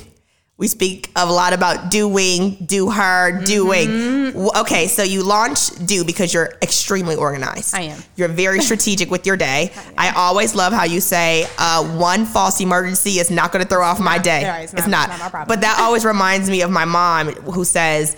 We 0.62 0.68
speak 0.68 1.10
a 1.16 1.26
lot 1.26 1.54
about 1.54 1.90
doing, 1.90 2.52
do 2.64 2.92
her, 2.92 3.44
doing. 3.44 3.88
Mm-hmm. 3.90 4.60
Okay, 4.60 4.86
so 4.86 5.02
you 5.02 5.24
launch 5.24 5.70
do 5.88 6.06
because 6.06 6.36
you're 6.36 6.54
extremely 6.62 7.16
organized. 7.16 7.74
I 7.74 7.82
am. 7.82 8.00
You're 8.16 8.28
very 8.28 8.62
strategic 8.70 9.10
with 9.10 9.26
your 9.26 9.38
day. 9.38 9.72
I, 9.98 10.12
always 10.12 10.54
love 10.54 10.72
how 10.72 10.84
you 10.84 11.02
say 11.02 11.48
uh, 11.58 11.84
one 11.98 12.26
false 12.26 12.62
emergency 12.62 13.18
is 13.18 13.32
not 13.32 13.52
going 13.52 13.64
to 13.64 13.68
throw 13.68 13.84
off 13.84 14.00
my 14.00 14.20
day. 14.20 14.42
yeah, 14.42 14.58
it's 14.60 14.74
it's 14.74 14.86
not- 14.86 15.10
not. 15.10 15.10
it's 15.10 15.18
not 15.18 15.26
my 15.26 15.30
problem. 15.32 15.48
But 15.48 15.62
that 15.62 15.80
always 15.80 16.06
reminds 16.06 16.48
me 16.48 16.62
of 16.62 16.70
my 16.70 16.86
mom 16.86 17.30
who 17.30 17.66
says, 17.66 18.16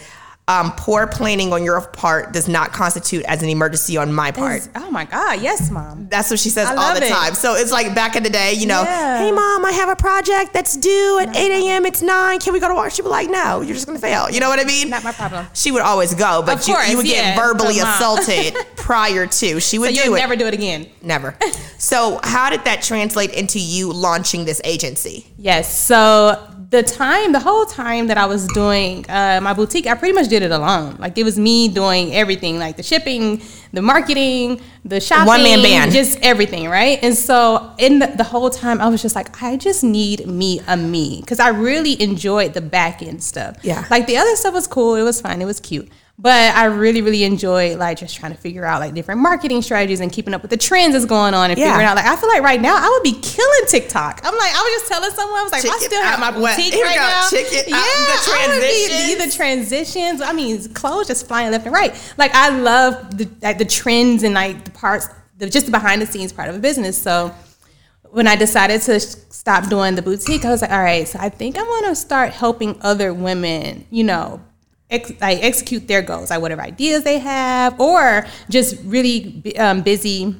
um, 0.49 0.73
poor 0.75 1.07
planning 1.07 1.53
on 1.53 1.63
your 1.63 1.79
part 1.79 2.33
does 2.33 2.49
not 2.49 2.73
constitute 2.73 3.23
as 3.25 3.41
an 3.41 3.47
emergency 3.47 3.95
on 3.95 4.11
my 4.11 4.29
part. 4.31 4.67
Oh 4.75 4.91
my 4.91 5.05
God, 5.05 5.41
yes, 5.41 5.71
mom. 5.71 6.07
That's 6.09 6.29
what 6.29 6.37
she 6.39 6.49
says 6.49 6.67
I 6.67 6.75
all 6.75 6.93
the 6.99 7.05
it. 7.05 7.09
time. 7.09 7.33
So 7.33 7.55
it's 7.55 7.71
like 7.71 7.95
back 7.95 8.17
in 8.17 8.23
the 8.23 8.29
day, 8.29 8.51
you 8.53 8.65
know, 8.67 8.81
Yeah. 8.83 9.19
hey 9.19 9.31
mom, 9.31 9.63
I 9.65 9.71
have 9.71 9.87
a 9.87 9.95
project 9.95 10.51
that's 10.51 10.75
due 10.75 11.19
at 11.21 11.33
8 11.33 11.63
a.m. 11.63 11.85
It's 11.85 12.01
9. 12.01 12.39
Can 12.39 12.51
we 12.51 12.59
go 12.59 12.67
to 12.67 12.75
work? 12.75 12.91
She'd 12.91 13.03
be 13.03 13.07
like, 13.07 13.29
no, 13.29 13.61
you're 13.61 13.73
just 13.73 13.85
going 13.85 13.97
to 13.97 14.01
fail. 14.01 14.29
You 14.29 14.41
know 14.41 14.49
what 14.49 14.59
I 14.59 14.65
mean? 14.65 14.89
Not 14.89 15.05
my 15.05 15.13
problem. 15.13 15.47
She 15.53 15.71
would 15.71 15.81
always 15.81 16.13
go, 16.13 16.43
but 16.45 16.59
Of 16.61 16.67
you, 16.67 16.73
course, 16.73 16.89
you 16.89 16.97
would 16.97 17.07
yeah, 17.07 17.35
get 17.35 17.41
verbally 17.41 17.79
assaulted 17.79 18.53
prior 18.75 19.25
to. 19.27 19.61
She 19.61 19.79
would 19.79 19.95
So 19.95 20.03
do 20.03 20.13
it. 20.15 20.19
never 20.19 20.35
do 20.35 20.45
it 20.47 20.53
again. 20.53 20.89
Never. 21.01 21.37
So 21.77 22.21
how 22.23 22.49
did 22.49 22.63
that 22.63 22.81
translate 22.81 23.31
into 23.31 23.59
you 23.59 23.91
launching 23.91 24.45
this 24.45 24.61
agency? 24.63 25.27
Yes. 25.37 25.77
So 25.77 26.41
the 26.73 26.81
time, 26.81 27.33
the 27.33 27.39
whole 27.39 27.67
time 27.67 28.07
that 28.07 28.17
I 28.17 28.25
was 28.25 28.47
doing 28.47 29.05
uh, 29.07 29.39
my 29.43 29.53
boutique, 29.53 29.85
I 29.85 29.93
pretty 29.93 30.15
much 30.15 30.27
did 30.27 30.41
it 30.41 30.49
alone. 30.49 30.95
Like 30.97 31.15
it 31.19 31.23
was 31.23 31.37
me 31.37 31.67
doing 31.67 32.15
everything, 32.15 32.57
like 32.57 32.77
the 32.77 32.83
shipping, 32.83 33.43
the 33.71 33.83
marketing, 33.83 34.59
the 34.83 34.99
shopping, 34.99 35.27
One-man 35.27 35.61
band. 35.61 35.91
just 35.91 36.17
everything, 36.23 36.67
right? 36.67 36.97
And 37.03 37.15
so 37.15 37.75
in 37.77 37.99
the, 37.99 38.07
the 38.07 38.23
whole 38.23 38.49
time, 38.49 38.81
I 38.81 38.89
was 38.89 39.03
just 39.03 39.15
like, 39.15 39.39
I 39.39 39.55
just 39.55 39.83
need 39.83 40.25
me 40.25 40.61
a 40.67 40.75
me 40.75 41.19
because 41.21 41.39
I 41.39 41.49
really 41.49 42.01
enjoyed 42.01 42.55
the 42.55 42.61
back 42.61 43.03
end 43.03 43.21
stuff. 43.23 43.57
Yeah. 43.61 43.85
Like 43.91 44.07
the 44.07 44.17
other 44.17 44.35
stuff 44.35 44.55
was 44.55 44.65
cool, 44.65 44.95
it 44.95 45.03
was 45.03 45.21
fun, 45.21 45.43
it 45.43 45.45
was 45.45 45.59
cute. 45.59 45.89
But 46.19 46.55
I 46.55 46.65
really, 46.65 47.01
really 47.01 47.23
enjoy 47.23 47.75
like 47.75 47.97
just 47.97 48.15
trying 48.15 48.31
to 48.33 48.37
figure 48.37 48.63
out 48.63 48.79
like 48.79 48.93
different 48.93 49.19
marketing 49.19 49.63
strategies 49.63 49.99
and 49.99 50.11
keeping 50.11 50.33
up 50.35 50.43
with 50.43 50.51
the 50.51 50.57
trends 50.57 50.93
that's 50.93 51.05
going 51.05 51.33
on 51.33 51.49
and 51.49 51.59
Yeah. 51.59 51.65
figuring 51.71 51.87
out 51.87 51.95
like 51.95 52.05
I 52.05 52.15
feel 52.15 52.29
like 52.29 52.43
right 52.43 52.61
now 52.61 52.75
I 52.77 52.87
would 52.87 53.01
be 53.03 53.19
killing 53.19 53.61
TikTok. 53.67 54.21
I'm 54.23 54.35
like 54.37 54.51
I 54.53 54.61
was 54.61 54.81
just 54.81 54.91
telling 54.91 55.09
someone 55.11 55.39
I 55.39 55.43
was 55.43 55.51
like 55.51 55.65
I 55.65 55.77
still 55.79 56.03
have 56.03 56.19
my 56.19 56.27
out 56.27 56.35
boutique 56.35 56.71
Here 56.73 56.85
we 56.85 56.89
right 56.89 56.95
go. 56.95 57.01
now. 57.01 57.29
Chicken 57.29 57.73
out 57.73 57.79
yeah, 57.83 58.05
the 58.05 58.31
I 58.31 58.47
would 58.47 58.61
be- 58.61 58.87
transitions. 58.87 59.25
the 59.25 59.37
transitions. 59.37 60.21
I 60.21 60.33
mean, 60.33 60.73
clothes 60.75 61.07
just 61.07 61.27
flying 61.27 61.51
left 61.51 61.65
and 61.65 61.73
right. 61.73 62.13
Like 62.17 62.33
I 62.35 62.49
love 62.49 63.17
the 63.17 63.27
like 63.41 63.57
the 63.57 63.65
trends 63.65 64.21
and 64.21 64.35
like 64.35 64.65
the 64.65 64.71
parts, 64.71 65.07
the, 65.39 65.49
just 65.49 65.65
the 65.65 65.71
behind 65.71 65.99
the 65.99 66.05
scenes 66.05 66.31
part 66.31 66.47
of 66.47 66.55
a 66.55 66.59
business. 66.59 66.95
So 66.95 67.33
when 68.11 68.27
I 68.27 68.35
decided 68.35 68.83
to 68.83 68.99
stop 68.99 69.67
doing 69.67 69.95
the 69.95 70.03
boutique, 70.03 70.45
I 70.45 70.49
was 70.51 70.61
like, 70.61 70.71
all 70.71 70.83
right, 70.83 71.07
so 71.07 71.17
I 71.19 71.29
think 71.29 71.57
I'm 71.57 71.65
gonna 71.65 71.95
start 71.95 72.33
helping 72.33 72.77
other 72.81 73.11
women, 73.15 73.87
you 73.89 74.03
know, 74.03 74.39
ex- 74.89 75.11
like 75.21 75.43
execute 75.43 75.87
their 75.87 76.01
goals, 76.01 76.29
like 76.29 76.41
whatever 76.41 76.61
ideas 76.61 77.03
they 77.03 77.19
have, 77.19 77.79
or 77.79 78.25
just 78.49 78.77
really 78.83 79.19
b- 79.43 79.55
um, 79.55 79.81
busy 79.81 80.35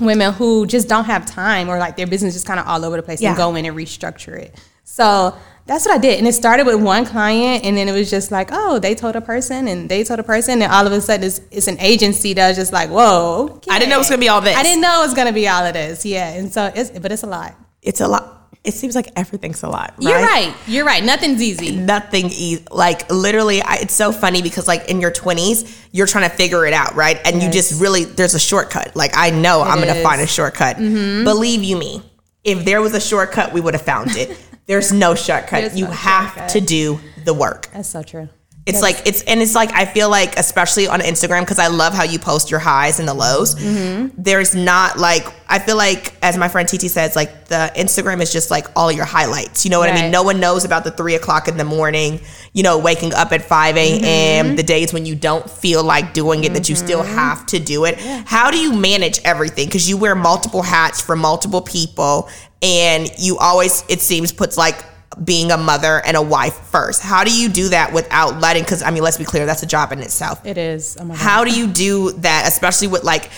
women 0.00 0.32
who 0.32 0.66
just 0.66 0.88
don't 0.88 1.04
have 1.04 1.26
time 1.26 1.68
or 1.68 1.78
like 1.78 1.96
their 1.96 2.06
business 2.06 2.34
just 2.34 2.46
kind 2.46 2.58
of 2.58 2.66
all 2.66 2.84
over 2.84 2.96
the 2.96 3.02
place 3.02 3.20
Yeah. 3.20 3.30
and 3.30 3.36
go 3.36 3.54
in 3.54 3.64
and 3.66 3.76
restructure 3.76 4.36
it. 4.38 4.54
So 4.84 5.36
that's 5.66 5.84
what 5.86 5.94
I 5.94 5.98
did. 5.98 6.18
And 6.18 6.26
it 6.26 6.32
started 6.32 6.66
with 6.66 6.82
one 6.82 7.04
client 7.04 7.64
and 7.64 7.76
then 7.76 7.88
it 7.88 7.92
was 7.92 8.10
just 8.10 8.32
like, 8.32 8.48
oh, 8.52 8.78
they 8.78 8.94
told 8.94 9.16
a 9.16 9.20
person 9.20 9.68
and 9.68 9.88
they 9.88 10.02
told 10.02 10.18
a 10.18 10.24
person 10.24 10.60
and 10.62 10.72
all 10.72 10.86
of 10.86 10.92
a 10.92 11.00
sudden 11.00 11.24
it's, 11.26 11.40
it's 11.50 11.68
an 11.68 11.78
agency 11.78 12.32
that 12.32 12.48
was 12.48 12.56
just 12.56 12.72
like, 12.72 12.88
whoa. 12.90 13.48
Okay. 13.56 13.70
I 13.70 13.78
didn't 13.78 13.90
know 13.90 13.96
it 13.96 13.98
was 14.00 14.08
gonna 14.08 14.20
be 14.20 14.28
all 14.28 14.40
this. 14.40 14.56
I 14.56 14.62
didn't 14.62 14.80
know 14.80 15.02
it 15.02 15.06
was 15.06 15.14
gonna 15.14 15.32
be 15.32 15.46
all 15.46 15.64
of 15.64 15.74
this. 15.74 16.04
Yeah. 16.06 16.30
And 16.32 16.52
so 16.52 16.72
it's 16.74 16.90
but 16.98 17.12
it's 17.12 17.22
a 17.22 17.26
lot. 17.26 17.54
It's 17.82 18.00
a 18.00 18.08
lot. 18.08 18.41
It 18.64 18.74
seems 18.74 18.94
like 18.94 19.08
everything's 19.16 19.62
a 19.64 19.68
lot. 19.68 19.94
You're 19.98 20.20
right. 20.20 20.54
You're 20.68 20.84
right. 20.84 21.02
Nothing's 21.02 21.42
easy. 21.42 21.74
nothing 21.74 22.26
easy. 22.26 22.64
Like 22.70 23.10
literally, 23.10 23.60
I, 23.60 23.76
it's 23.76 23.94
so 23.94 24.12
funny 24.12 24.40
because 24.40 24.68
like 24.68 24.88
in 24.88 25.00
your 25.00 25.10
twenties, 25.10 25.84
you're 25.90 26.06
trying 26.06 26.30
to 26.30 26.36
figure 26.36 26.64
it 26.64 26.72
out, 26.72 26.94
right? 26.94 27.18
And 27.24 27.42
you 27.42 27.50
just 27.50 27.80
really 27.80 28.04
there's 28.04 28.34
a 28.34 28.40
shortcut. 28.40 28.94
Like 28.94 29.12
I 29.16 29.30
know 29.30 29.62
I'm 29.62 29.78
gonna. 29.78 29.92
Mm-hmm. 29.94 30.02
find 30.02 30.20
a 30.20 30.26
shortcut. 30.26 30.76
Believe 30.78 31.62
you 31.62 31.76
me, 31.76 32.02
if 32.44 32.64
there 32.64 32.80
was 32.80 32.94
a 32.94 33.00
shortcut, 33.00 33.52
we 33.52 33.60
would 33.60 33.74
have 33.74 33.82
found 33.82 34.16
it. 34.16 34.38
There's 34.66 34.92
no 34.92 35.16
shortcut. 35.16 35.60
There's 35.62 35.76
you 35.76 35.86
no 35.86 35.90
have 35.90 36.28
shortcut. 36.28 36.48
to 36.50 36.60
do 36.60 37.00
the 37.24 37.34
work. 37.34 37.68
That's 37.72 37.88
so 37.88 38.02
true. 38.02 38.28
It's 38.64 38.80
like 38.80 39.02
it's 39.06 39.22
and 39.22 39.40
it's 39.40 39.56
like 39.56 39.72
I 39.72 39.84
feel 39.86 40.08
like 40.08 40.38
especially 40.38 40.86
on 40.86 41.00
Instagram 41.00 41.40
because 41.40 41.58
I 41.58 41.66
love 41.66 41.94
how 41.94 42.04
you 42.04 42.20
post 42.20 42.48
your 42.48 42.60
highs 42.60 43.00
and 43.00 43.08
the 43.08 43.14
lows. 43.14 43.56
Mm-hmm. 43.56 44.22
There's 44.22 44.54
not 44.54 44.98
like 44.98 45.26
I 45.48 45.58
feel 45.58 45.76
like 45.76 46.14
as 46.22 46.38
my 46.38 46.46
friend 46.46 46.68
TT 46.68 46.82
says 46.82 47.16
like 47.16 47.46
the 47.46 47.72
Instagram 47.74 48.22
is 48.22 48.32
just 48.32 48.52
like 48.52 48.66
all 48.76 48.92
your 48.92 49.04
highlights. 49.04 49.64
You 49.64 49.72
know 49.72 49.80
what 49.80 49.90
I 49.90 50.00
mean? 50.00 50.12
No 50.12 50.22
one 50.22 50.38
knows 50.38 50.64
about 50.64 50.84
the 50.84 50.92
three 50.92 51.16
o'clock 51.16 51.48
in 51.48 51.56
the 51.56 51.64
morning. 51.64 52.20
You 52.52 52.62
know, 52.62 52.78
waking 52.78 53.14
up 53.14 53.32
at 53.32 53.42
five 53.42 53.76
a.m. 53.76 54.46
Mm-hmm. 54.46 54.56
The 54.56 54.62
days 54.62 54.92
when 54.92 55.06
you 55.06 55.16
don't 55.16 55.50
feel 55.50 55.82
like 55.82 56.14
doing 56.14 56.44
it 56.44 56.52
that 56.52 56.68
you 56.68 56.76
still 56.76 57.02
have 57.02 57.44
to 57.46 57.58
do 57.58 57.84
it. 57.84 57.98
How 57.98 58.52
do 58.52 58.58
you 58.58 58.72
manage 58.72 59.20
everything? 59.24 59.66
Because 59.66 59.88
you 59.88 59.96
wear 59.96 60.14
multiple 60.14 60.62
hats 60.62 61.00
for 61.00 61.16
multiple 61.16 61.62
people, 61.62 62.28
and 62.62 63.10
you 63.18 63.38
always 63.38 63.82
it 63.88 64.00
seems 64.00 64.30
puts 64.30 64.56
like 64.56 64.84
being 65.24 65.50
a 65.50 65.56
mother 65.56 66.02
and 66.04 66.16
a 66.16 66.22
wife 66.22 66.54
first. 66.54 67.02
How 67.02 67.24
do 67.24 67.34
you 67.34 67.48
do 67.48 67.68
that 67.70 67.92
without 67.92 68.40
letting? 68.40 68.62
Because 68.62 68.82
I 68.82 68.90
mean, 68.90 69.02
let's 69.02 69.18
be 69.18 69.24
clear, 69.24 69.46
that's 69.46 69.62
a 69.62 69.66
job 69.66 69.92
in 69.92 70.00
itself. 70.00 70.44
It 70.46 70.58
is. 70.58 70.96
Oh. 71.00 71.12
How 71.12 71.44
do 71.44 71.50
you 71.50 71.66
do 71.66 72.12
that, 72.12 72.44
especially 72.48 72.88
with 72.88 73.04
like, 73.04 73.30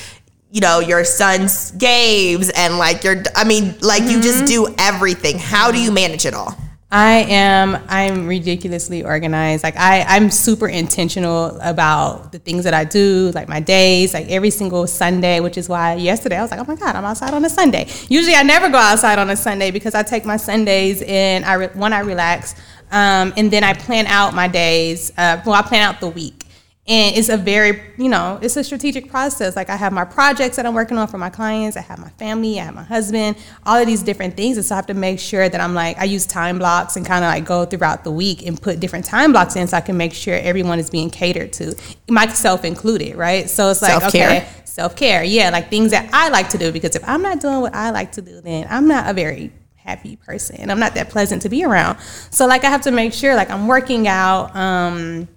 you 0.51 0.61
know, 0.61 0.79
your 0.79 1.05
son's 1.05 1.73
games 1.73 2.51
and 2.51 2.79
like 2.79 3.03
your, 3.03 3.23
I 3.35 3.45
mean, 3.45 3.75
like 3.81 4.03
you 4.03 4.21
just 4.21 4.45
mm-hmm. 4.45 4.69
do 4.69 4.75
everything. 4.79 5.39
How 5.39 5.73
do 5.73 5.81
you 5.81 5.91
manage 5.91 6.27
it 6.27 6.35
all? 6.35 6.57
I 6.97 7.27
am 7.29 7.77
I'm 7.89 8.29
ridiculously 8.29 9.03
organized. 9.03 9.65
Like 9.65 9.77
I 9.77 10.03
I'm 10.03 10.31
super 10.31 10.69
intentional 10.69 11.59
about 11.61 12.31
the 12.31 12.39
things 12.39 12.63
that 12.63 12.73
I 12.73 12.85
do, 12.85 13.33
like 13.35 13.49
my 13.49 13.59
days, 13.59 14.15
like 14.15 14.29
every 14.31 14.51
single 14.51 14.87
Sunday, 14.87 15.41
which 15.41 15.59
is 15.59 15.69
why 15.69 15.95
yesterday 15.95 16.37
I 16.37 16.43
was 16.43 16.53
like, 16.53 16.61
"Oh 16.61 16.65
my 16.69 16.77
god, 16.77 16.95
I'm 16.95 17.05
outside 17.05 17.35
on 17.35 17.45
a 17.45 17.51
Sunday." 17.51 17.89
Usually 18.09 18.37
I 18.37 18.45
never 18.45 18.69
go 18.69 18.79
outside 18.79 19.19
on 19.19 19.29
a 19.29 19.35
Sunday 19.35 19.73
because 19.73 19.97
I 19.97 20.05
take 20.05 20.25
my 20.25 20.37
Sundays 20.37 21.03
and 21.03 21.45
I 21.45 21.55
re- 21.55 21.71
one 21.75 21.93
I 21.93 21.99
relax 21.99 22.55
um, 22.93 23.35
and 23.37 23.51
then 23.51 23.65
I 23.65 23.75
plan 23.75 24.07
out 24.07 24.33
my 24.33 24.47
days. 24.47 25.11
Uh, 25.19 25.43
well, 25.45 25.57
I 25.57 25.63
plan 25.63 25.83
out 25.83 25.99
the 25.99 26.09
week. 26.09 26.44
And 26.87 27.17
it's 27.17 27.31
a 27.31 27.39
very, 27.39 27.81
you 27.97 28.11
know, 28.11 28.39
it's 28.43 28.59
a 28.59 28.65
strategic 28.65 29.09
process. 29.09 29.57
Like 29.57 29.71
I 29.71 29.77
have 29.77 29.91
my 29.91 30.05
projects 30.05 30.57
that 30.57 30.67
I'm 30.67 30.75
working 30.75 30.99
on 30.99 31.09
for 31.09 31.17
my 31.17 31.31
clients. 31.31 31.79
I 31.79 31.81
have 31.81 31.99
my 31.99 32.11
family. 32.11 32.61
I 32.61 32.65
have 32.65 32.75
my 32.75 32.83
husband. 32.83 33.37
All 33.65 33.79
of 33.79 33.87
these 33.87 34.03
different 34.03 34.37
things. 34.37 34.59
And 34.59 34.67
so 34.67 34.75
I 34.75 34.77
have 34.77 34.87
to 34.89 34.95
make 34.95 35.19
sure 35.19 35.49
that 35.49 35.61
I'm 35.63 35.73
like, 35.73 35.97
I 35.99 36.05
use 36.05 36.27
time 36.27 36.59
blocks 36.59 36.97
and 36.97 37.07
kind 37.07 37.25
of 37.25 37.31
like 37.31 37.47
go 37.47 37.65
throughout 37.65 38.05
the 38.05 38.11
week 38.11 38.47
and 38.47 38.61
put 38.61 38.81
different 38.81 39.07
time 39.07 39.33
blocks 39.33 39.57
in 39.57 39.67
so 39.67 39.79
I 39.79 39.81
can 39.81 39.97
make 39.97 40.13
sure 40.13 40.35
everyone 40.35 40.79
is 40.79 40.91
being 40.91 41.09
catered 41.09 41.55
to, 41.55 41.75
myself 42.11 42.67
included, 42.67 43.17
right? 43.17 43.49
So 43.49 43.71
it's 43.71 43.81
like, 43.81 44.03
Self-care. 44.03 44.29
okay, 44.29 44.49
self 44.67 44.95
care. 44.95 45.25
Yeah, 45.25 45.49
like 45.49 45.71
things 45.71 45.91
that 45.93 46.11
I 46.13 46.29
like 46.29 46.51
to 46.51 46.59
do 46.59 46.71
because 46.71 46.95
if 46.97 47.09
I'm 47.09 47.23
not 47.23 47.41
doing 47.41 47.63
what 47.63 47.75
I 47.75 47.93
like 47.93 48.13
to 48.13 48.21
do, 48.23 48.43
then 48.43 48.67
I'm 48.69 48.87
not 48.89 49.09
a 49.09 49.15
very 49.15 49.53
happy 49.77 50.17
person. 50.17 50.71
I'm 50.71 50.81
not 50.81 50.95
that 50.97 51.09
pleasant 51.09 51.41
to 51.43 51.49
be 51.49 51.65
around. 51.65 51.99
So 52.31 52.47
like 52.47 52.65
I 52.65 52.69
have 52.69 52.83
to 52.83 52.91
make 52.91 53.15
sure 53.15 53.35
like 53.35 53.49
I'm 53.49 53.69
working 53.69 54.07
out, 54.07 54.55
um, 54.55 55.29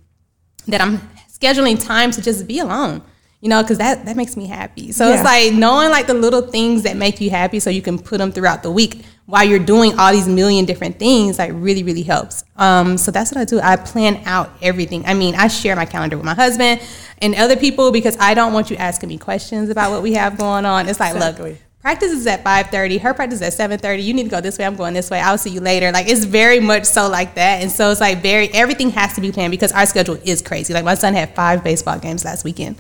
that 0.68 0.82
I'm 0.82 1.00
scheduling 1.39 1.84
time 1.84 2.12
to 2.12 2.22
just 2.22 2.48
be 2.48 2.60
alone. 2.60 3.01
You 3.39 3.50
know, 3.50 3.62
because 3.62 3.77
that 3.77 4.06
that 4.06 4.15
makes 4.17 4.36
me 4.36 4.48
happy. 4.48 4.91
So 4.91 5.08
Yeah. 5.08 5.13
it's 5.15 5.24
like 5.24 5.53
knowing 5.53 5.91
like 5.91 6.08
the 6.08 6.15
little 6.15 6.41
things 6.41 6.82
that 6.84 6.98
make 6.98 7.22
you 7.22 7.29
happy, 7.29 7.60
so 7.60 7.70
you 7.70 7.84
can 7.84 8.00
put 8.00 8.17
them 8.17 8.32
throughout 8.32 8.63
the 8.63 8.72
week 8.72 9.06
while 9.27 9.44
you're 9.44 9.60
doing 9.60 9.98
all 10.00 10.12
these 10.12 10.27
million 10.27 10.65
different 10.65 10.98
things. 10.98 11.38
Like 11.38 11.51
really, 11.53 11.84
really 11.84 12.01
helps. 12.01 12.44
Um, 12.56 12.98
so 12.98 13.12
that's 13.12 13.32
what 13.32 13.39
I 13.39 13.46
do. 13.46 13.60
I 13.62 13.75
plan 13.75 14.24
out 14.25 14.50
everything. 14.63 15.06
I 15.06 15.13
mean, 15.13 15.36
I 15.36 15.50
share 15.50 15.75
my 15.75 15.86
calendar 15.86 16.17
with 16.17 16.25
my 16.25 16.34
husband 16.34 16.82
and 17.22 17.36
other 17.36 17.56
people 17.56 17.91
because 17.91 18.17
I 18.20 18.34
don't 18.34 18.53
want 18.53 18.72
you 18.72 18.77
asking 18.77 19.10
me 19.10 19.20
questions 19.20 19.70
about 19.70 19.91
what 19.91 20.01
we 20.01 20.13
have 20.13 20.36
going 20.39 20.65
on. 20.65 20.89
It's 20.89 21.00
like, 21.00 21.13
Exactly. 21.13 21.51
look, 21.51 21.60
practice 21.81 22.12
is 22.12 22.27
at 22.27 22.43
5.30 22.43 23.00
her 23.01 23.13
practice 23.13 23.41
is 23.41 23.60
at 23.60 23.69
7.30 23.69 24.03
you 24.03 24.13
need 24.13 24.24
to 24.24 24.29
go 24.29 24.41
this 24.41 24.57
way 24.57 24.65
i'm 24.65 24.75
going 24.75 24.93
this 24.93 25.10
way 25.10 25.19
i'll 25.22 25.38
see 25.38 25.50
you 25.50 25.62
later 25.62 25.91
like 25.91 26.07
it's 26.10 26.25
very 26.25 26.60
much 26.60 26.86
so 26.86 27.07
like 27.07 27.36
that 27.36 27.62
and 27.62 27.72
so 27.72 27.89
it's 27.91 28.01
like 28.01 28.22
very 28.22 28.50
everything 28.53 28.89
has 28.91 29.13
to 29.13 29.22
be 29.22 29.31
planned 29.31 29.51
because 29.51 29.72
our 29.72 29.86
schedule 29.86 30.17
is 30.25 30.41
crazy 30.41 30.74
like 30.74 30.84
my 30.84 30.96
son 30.96 31.13
had 31.13 31.34
five 31.36 31.63
baseball 31.63 31.98
games 32.00 32.25
last 32.25 32.43
weekend 32.43 32.75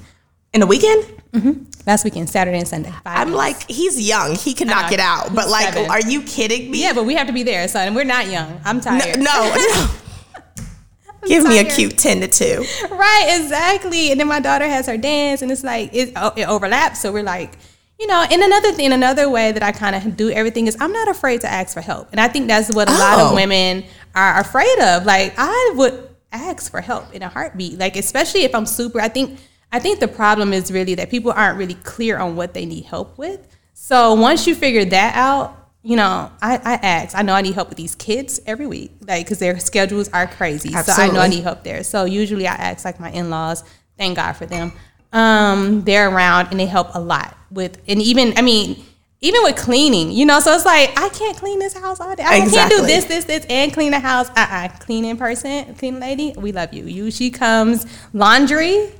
In 0.53 0.61
the 0.61 0.67
weekend? 0.67 1.03
Mm-hmm. 1.31 1.63
last 1.85 2.03
weekend 2.05 2.29
saturday 2.29 2.57
and 2.57 2.67
sunday 2.67 2.91
I'm 3.05 3.27
games. 3.27 3.37
like, 3.37 3.69
he's 3.69 3.99
young. 4.07 4.35
He 4.35 4.53
can 4.53 4.67
knock 4.67 4.89
know. 4.89 4.95
it 4.95 4.99
out. 4.99 5.35
But 5.35 5.49
like, 5.49 5.73
seven. 5.73 5.91
are 5.91 6.01
you 6.01 6.21
kidding 6.23 6.71
me? 6.71 6.81
yeah 6.81 6.93
but 6.93 7.05
we 7.05 7.15
have 7.15 7.27
to 7.27 7.33
be 7.33 7.43
there 7.43 7.67
son 7.67 7.93
we're 7.93 8.03
not 8.03 8.27
young 8.27 8.59
i'm 8.65 8.77
No, 8.77 8.81
tired 8.81 9.19
no. 9.19 9.23
no. 9.55 9.87
Give 11.27 11.43
me 11.43 11.59
a 11.59 11.65
cute 11.65 11.97
10 11.97 12.21
to 12.21 12.27
2. 12.27 12.65
right 12.91 13.39
exactly 13.41 14.11
and 14.11 14.19
then 14.19 14.27
my 14.27 14.39
daughter 14.39 14.65
has 14.67 14.87
her 14.87 14.97
dance 14.97 15.41
and 15.41 15.51
it's 15.51 15.63
like 15.63 15.93
it, 15.93 16.13
oh, 16.15 16.33
it 16.37 16.47
overlaps 16.47 17.01
so 17.01 17.11
we're 17.11 17.23
like 17.23 17.57
you 17.99 18.07
know 18.07 18.25
and 18.29 18.41
another 18.41 18.71
thing 18.71 18.91
another 18.93 19.29
way 19.29 19.51
that 19.51 19.63
i 19.63 19.71
kind 19.71 19.95
of 19.95 20.15
do 20.17 20.29
everything 20.29 20.67
is 20.67 20.77
i'm 20.79 20.91
not 20.91 21.07
afraid 21.07 21.41
to 21.41 21.47
ask 21.51 21.73
for 21.73 21.81
help 21.81 22.07
and 22.11 22.19
i 22.21 22.27
think 22.27 22.47
that's 22.47 22.69
what 22.73 22.87
a 22.87 22.91
lot 22.91 23.19
Oh. 23.19 23.29
of 23.29 23.33
women 23.35 23.83
are 24.15 24.39
afraid 24.39 24.79
of 24.79 25.05
like 25.05 25.33
i 25.37 25.73
would 25.75 26.07
ask 26.31 26.69
for 26.69 26.81
help 26.81 27.13
in 27.13 27.21
a 27.23 27.29
heartbeat 27.29 27.77
like 27.79 27.95
especially 27.95 28.43
if 28.43 28.53
i'm 28.53 28.65
super 28.65 28.99
i 29.01 29.07
think 29.07 29.39
i 29.71 29.79
think 29.79 29.99
the 29.99 30.07
problem 30.07 30.53
is 30.53 30.71
really 30.71 30.95
that 30.95 31.09
people 31.09 31.31
aren't 31.31 31.57
really 31.57 31.73
clear 31.75 32.17
on 32.17 32.35
what 32.35 32.53
they 32.53 32.65
need 32.65 32.85
help 32.85 33.17
with 33.17 33.47
so 33.73 34.13
once 34.13 34.45
you 34.47 34.53
figure 34.55 34.85
that 34.85 35.15
out 35.15 35.55
you 35.83 35.95
know, 35.95 36.29
I, 36.41 36.55
I 36.57 36.73
ask. 36.85 37.15
I 37.17 37.21
know 37.21 37.31
I 37.33 37.41
need 37.41 37.53
help 37.53 37.69
with 37.69 37.77
these 37.77 37.95
kids 37.95 38.41
every 38.45 38.67
week, 38.67 38.91
like 39.07 39.23
because 39.23 39.39
their 39.39 39.57
schedules 39.57 40.09
are 40.09 40.27
crazy. 40.27 40.73
So 40.73 40.91
I 40.91 41.07
know 41.07 41.21
I 41.21 41.29
need 41.29 41.43
help 41.43 41.63
there. 41.63 41.81
So 41.85 42.03
usually 42.03 42.45
I 42.45 42.55
ask 42.55 42.83
like 42.83 42.99
my 42.99 43.09
in 43.11 43.29
laws. 43.29 43.63
Thank 43.97 44.17
God 44.17 44.33
for 44.33 44.45
them. 44.45 44.73
Um, 45.13 45.83
they're 45.83 46.09
around 46.09 46.49
and 46.51 46.59
they 46.59 46.65
help 46.65 46.93
a 46.93 46.99
lot 46.99 47.37
with, 47.51 47.81
and 47.87 48.01
even 48.01 48.33
I 48.37 48.41
mean, 48.41 48.83
even 49.21 49.41
with 49.43 49.55
cleaning, 49.55 50.11
you 50.11 50.25
know. 50.25 50.39
So 50.39 50.53
it's 50.53 50.65
like 50.65 50.97
I 50.97 51.09
can't 51.09 51.37
clean 51.37 51.59
this 51.59 51.75
house 51.75 51.99
all 51.99 52.15
day. 52.15 52.23
I 52.25 52.47
can't 52.47 52.69
do 52.69 52.85
this, 52.85 53.05
this, 53.05 53.25
this, 53.25 53.45
and 53.49 53.73
clean 53.73 53.91
the 53.91 53.99
house. 53.99 54.29
Uh, 54.29 54.47
uh 54.49 54.67
clean 54.79 55.05
in 55.05 55.17
person, 55.17 55.73
clean 55.75 55.99
lady. 55.99 56.33
We 56.37 56.51
love 56.51 56.73
you. 56.73 56.85
You. 56.85 57.11
She 57.11 57.31
comes 57.31 57.85
laundry. 58.13 58.91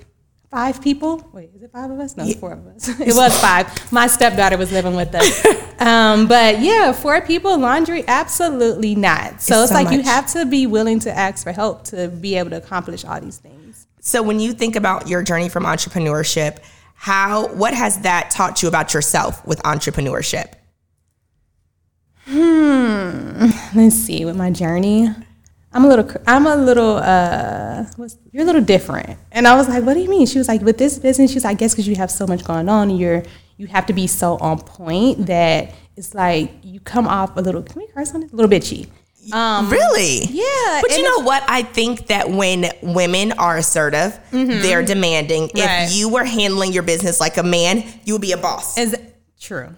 Five 0.50 0.82
people. 0.82 1.30
Wait, 1.34 1.52
is 1.54 1.62
it 1.62 1.72
five 1.74 1.92
of 1.92 2.00
us? 2.00 2.16
No, 2.16 2.24
it's 2.24 2.40
four 2.40 2.54
of 2.54 2.66
us. 2.68 2.88
it 3.02 3.14
was 3.14 3.38
five. 3.42 3.92
My 3.92 4.08
stepdaughter 4.08 4.58
was 4.58 4.72
living 4.72 4.96
with 4.96 5.14
us. 5.14 5.46
um, 5.82 6.26
but 6.26 6.62
yeah, 6.62 6.94
four 6.94 7.20
people, 7.20 7.58
laundry, 7.60 8.06
absolutely 8.08 8.96
not. 8.96 9.42
So 9.42 9.62
It's 9.62 9.72
it's, 9.72 9.72
so 9.72 9.76
like 9.76 9.92
you 9.92 10.04
have 10.04 10.26
to 10.34 10.46
be 10.46 10.66
willing 10.66 11.00
to 11.02 11.12
ask 11.12 11.44
for 11.44 11.52
help 11.52 11.84
to 11.86 12.08
be 12.08 12.36
able 12.38 12.52
to 12.52 12.58
accomplish 12.58 13.04
all 13.04 13.20
these 13.20 13.38
things. 13.38 13.67
So 14.00 14.24
when 14.24 14.40
you 14.40 14.54
think 14.54 14.76
about 14.76 15.08
your 15.08 15.24
journey 15.24 15.50
from 15.50 15.64
entrepreneurship, 15.66 16.60
how 16.96 17.48
what 17.54 17.74
has 17.74 18.00
that 18.02 18.32
taught 18.32 18.62
you 18.62 18.68
about 18.68 18.94
yourself 18.94 19.46
with 19.46 19.62
entrepreneurship? 19.64 20.54
Hmm. 22.26 23.48
Let's 23.76 23.96
see, 23.96 24.26
with 24.26 24.36
my 24.36 24.52
journey, 24.52 25.10
I'm 25.72 25.86
a 25.86 25.88
little, 25.88 26.10
I'm 26.26 26.48
a 26.48 26.56
little, 26.56 26.98
uh, 26.98 27.86
you're 28.32 28.44
a 28.44 28.46
little 28.46 28.62
different. 28.62 29.18
And 29.32 29.48
I 29.48 29.56
was 29.56 29.70
like, 29.70 29.84
what 29.84 29.94
do 29.94 30.00
you 30.00 30.10
mean? 30.10 30.26
She 30.26 30.38
was 30.38 30.48
like, 30.48 30.62
with 30.62 30.78
this 30.78 30.98
business, 30.98 31.32
she's 31.32 31.44
like, 31.44 31.52
I 31.52 31.60
guess 31.60 31.74
because 31.74 31.88
you 31.88 31.96
have 31.96 32.10
so 32.10 32.26
much 32.26 32.44
going 32.44 32.68
on, 32.68 32.90
you're, 32.90 33.24
you 33.58 33.68
have 33.68 33.86
to 33.86 33.94
be 33.94 34.08
so 34.08 34.38
on 34.38 34.60
point 34.60 35.28
that 35.28 35.74
it's 35.96 36.14
like 36.16 36.52
you 36.64 36.80
come 36.80 37.08
off 37.08 37.38
a 37.38 37.42
little, 37.42 37.62
can 37.62 37.82
we 37.82 37.88
curse 37.88 38.14
on 38.14 38.24
it? 38.24 38.32
A 38.32 38.36
little 38.36 38.50
bitchy. 38.50 38.88
Um, 39.34 39.70
Really? 39.70 40.24
yeah, 40.26 40.82
But 40.82 40.96
you 40.98 41.04
know 41.04 41.20
what? 41.24 41.44
I 41.48 41.64
think 41.64 42.08
that 42.08 42.30
when 42.30 42.72
women 42.82 43.34
are 43.34 43.58
assertive, 43.58 44.18
they're 44.32 44.84
demanding. 44.84 45.48
Mm-hmm. 45.50 45.60
Right. 45.60 45.84
If 45.90 45.96
you 45.96 46.10
were 46.10 46.24
handling 46.24 46.74
your 46.74 46.84
business 46.84 47.20
like 47.20 47.38
a 47.38 47.44
man, 47.44 47.84
you 48.06 48.14
would 48.14 48.22
be 48.22 48.32
a 48.32 48.38
boss. 48.38 48.78
is 48.78 48.96
true. 49.40 49.70